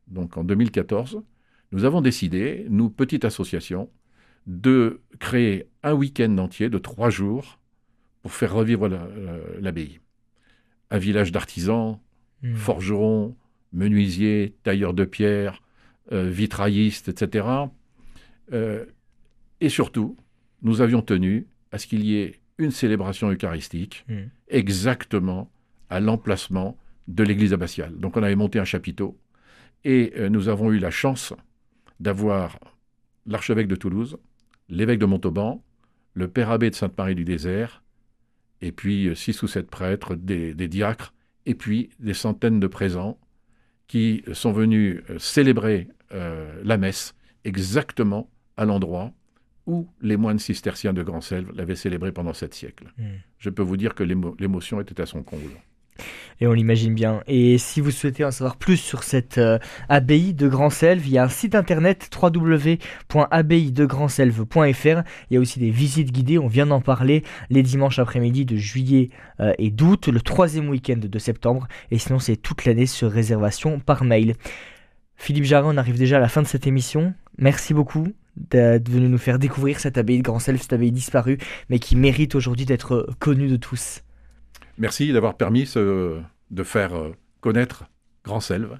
donc 0.08 0.36
en 0.36 0.44
2014, 0.44 1.22
nous 1.72 1.84
avons 1.84 2.00
décidé, 2.00 2.66
nous, 2.68 2.90
petite 2.90 3.24
association, 3.24 3.90
de 4.46 5.00
créer 5.18 5.68
un 5.82 5.92
week-end 5.92 6.36
entier 6.38 6.68
de 6.68 6.78
trois 6.78 7.10
jours 7.10 7.58
pour 8.22 8.32
faire 8.32 8.52
revivre 8.52 8.88
l'abbaye. 9.60 10.00
un 10.90 10.98
village 10.98 11.30
d'artisans, 11.32 11.98
hmm. 12.42 12.54
forgerons, 12.54 13.36
menuisiers, 13.72 14.56
tailleurs 14.62 14.94
de 14.94 15.04
pierre, 15.04 15.62
euh, 16.12 16.28
vitraillistes, 16.28 17.08
etc. 17.08 17.46
Euh, 18.52 18.84
et 19.60 19.68
surtout, 19.68 20.16
nous 20.62 20.80
avions 20.80 21.02
tenu 21.02 21.46
à 21.70 21.78
ce 21.78 21.86
qu'il 21.86 22.04
y 22.04 22.16
ait 22.16 22.40
une 22.58 22.72
célébration 22.72 23.30
eucharistique 23.30 24.04
hmm. 24.08 24.24
exactement 24.48 25.50
à 25.88 26.00
l'emplacement 26.00 26.76
de 27.08 27.22
l'église 27.22 27.52
abbatiale. 27.52 27.96
Donc 27.96 28.16
on 28.16 28.22
avait 28.22 28.36
monté 28.36 28.58
un 28.58 28.64
chapiteau 28.64 29.18
et 29.84 30.12
euh, 30.16 30.28
nous 30.28 30.48
avons 30.48 30.72
eu 30.72 30.78
la 30.78 30.90
chance 30.90 31.32
d'avoir 32.00 32.58
l'archevêque 33.26 33.68
de 33.68 33.76
Toulouse, 33.76 34.18
l'évêque 34.68 34.98
de 34.98 35.06
Montauban, 35.06 35.62
le 36.14 36.28
père 36.28 36.50
abbé 36.50 36.70
de 36.70 36.74
Sainte-Marie 36.74 37.14
du 37.14 37.24
Désert, 37.24 37.82
et 38.60 38.72
puis 38.72 39.08
euh, 39.08 39.14
six 39.14 39.42
ou 39.42 39.46
sept 39.46 39.70
prêtres, 39.70 40.14
des, 40.14 40.54
diacres, 40.54 41.14
et 41.46 41.54
puis 41.54 41.90
des 41.98 42.14
centaines 42.14 42.60
de 42.60 42.66
présents 42.66 43.18
qui 43.86 44.22
sont 44.32 44.52
venus 44.52 45.02
euh, 45.10 45.18
célébrer 45.18 45.88
euh, 46.12 46.60
la 46.64 46.76
messe 46.76 47.14
exactement 47.44 48.30
à 48.56 48.64
l'endroit 48.64 49.12
où 49.66 49.88
les 50.00 50.16
moines 50.16 50.38
cisterciens 50.38 50.92
de 50.92 51.02
Grand-Selve 51.02 51.52
l'avaient 51.54 51.76
célébrée 51.76 52.12
pendant 52.12 52.32
sept 52.32 52.54
siècles. 52.54 52.92
Hmm. 52.98 53.18
Je 53.38 53.50
peux 53.50 53.62
vous 53.62 53.76
dire 53.76 53.94
que 53.94 54.02
l'émotion 54.02 54.80
était 54.80 55.00
à 55.00 55.06
son 55.06 55.22
comble. 55.22 55.50
Et 56.40 56.46
on 56.46 56.52
l'imagine 56.52 56.94
bien. 56.94 57.22
Et 57.26 57.58
si 57.58 57.82
vous 57.82 57.90
souhaitez 57.90 58.24
en 58.24 58.30
savoir 58.30 58.56
plus 58.56 58.78
sur 58.78 59.02
cette 59.02 59.36
euh, 59.36 59.58
abbaye 59.90 60.32
de 60.32 60.48
Grand-Selve, 60.48 61.06
il 61.06 61.12
y 61.12 61.18
a 61.18 61.24
un 61.24 61.28
site 61.28 61.54
internet 61.54 62.08
www.abbaye-de-grand-selve.fr. 62.20 65.02
Il 65.30 65.34
y 65.34 65.36
a 65.36 65.40
aussi 65.40 65.58
des 65.58 65.70
visites 65.70 66.12
guidées, 66.12 66.38
on 66.38 66.46
vient 66.46 66.66
d'en 66.66 66.80
parler, 66.80 67.24
les 67.50 67.62
dimanches 67.62 67.98
après-midi 67.98 68.46
de 68.46 68.56
juillet 68.56 69.10
euh, 69.40 69.52
et 69.58 69.70
d'août, 69.70 70.08
le 70.08 70.22
troisième 70.22 70.70
week-end 70.70 71.00
de 71.02 71.18
septembre. 71.18 71.68
Et 71.90 71.98
sinon, 71.98 72.18
c'est 72.18 72.36
toute 72.36 72.64
l'année 72.64 72.86
sur 72.86 73.10
réservation 73.10 73.78
par 73.78 74.04
mail. 74.04 74.36
Philippe 75.16 75.44
Jarret, 75.44 75.68
on 75.70 75.76
arrive 75.76 75.98
déjà 75.98 76.16
à 76.16 76.20
la 76.20 76.28
fin 76.28 76.40
de 76.40 76.46
cette 76.46 76.66
émission. 76.66 77.12
Merci 77.36 77.74
beaucoup 77.74 78.06
d'être 78.36 78.88
venu 78.88 79.08
nous 79.08 79.18
faire 79.18 79.38
découvrir 79.38 79.78
cette 79.78 79.98
abbaye 79.98 80.18
de 80.18 80.22
Grand-Selve, 80.22 80.60
cette 80.60 80.72
abbaye 80.72 80.92
disparue, 80.92 81.38
mais 81.68 81.78
qui 81.78 81.96
mérite 81.96 82.34
aujourd'hui 82.34 82.64
d'être 82.64 83.06
connue 83.18 83.48
de 83.48 83.56
tous. 83.56 84.02
Merci 84.80 85.12
d'avoir 85.12 85.34
permis 85.34 85.70
de 85.74 86.24
faire 86.64 86.96
euh, 86.96 87.14
connaître 87.42 87.84
Grand 88.24 88.40
Selve. 88.40 88.78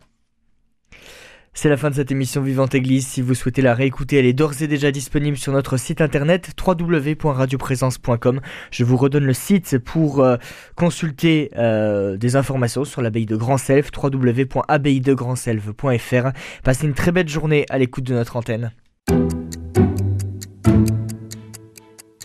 C'est 1.52 1.68
la 1.68 1.76
fin 1.76 1.90
de 1.90 1.94
cette 1.94 2.10
émission 2.10 2.40
Vivante 2.40 2.74
Église. 2.74 3.06
Si 3.06 3.20
vous 3.20 3.34
souhaitez 3.34 3.60
la 3.60 3.74
réécouter, 3.74 4.16
elle 4.16 4.24
est 4.24 4.32
d'ores 4.32 4.62
et 4.62 4.66
déjà 4.66 4.92
disponible 4.92 5.36
sur 5.36 5.52
notre 5.52 5.76
site 5.76 6.00
internet 6.00 6.52
www.radioprésence.com. 6.66 8.40
Je 8.70 8.84
vous 8.84 8.96
redonne 8.96 9.26
le 9.26 9.34
site 9.34 9.76
pour 9.78 10.20
euh, 10.20 10.38
consulter 10.74 11.50
euh, 11.58 12.16
des 12.16 12.34
informations 12.34 12.86
sur 12.86 13.02
l'abbaye 13.02 13.26
de 13.26 13.36
Grand 13.36 13.58
Selve, 13.58 13.90
www.abbaye-de-grand-selve.fr. 13.94 16.30
Passez 16.64 16.86
une 16.86 16.94
très 16.94 17.12
belle 17.12 17.28
journée 17.28 17.66
à 17.68 17.76
l'écoute 17.76 18.04
de 18.04 18.14
notre 18.14 18.36
antenne. 18.36 18.72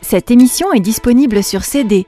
Cette 0.01 0.31
émission 0.31 0.71
est 0.71 0.79
disponible 0.79 1.43
sur 1.43 1.65
CD. 1.65 2.07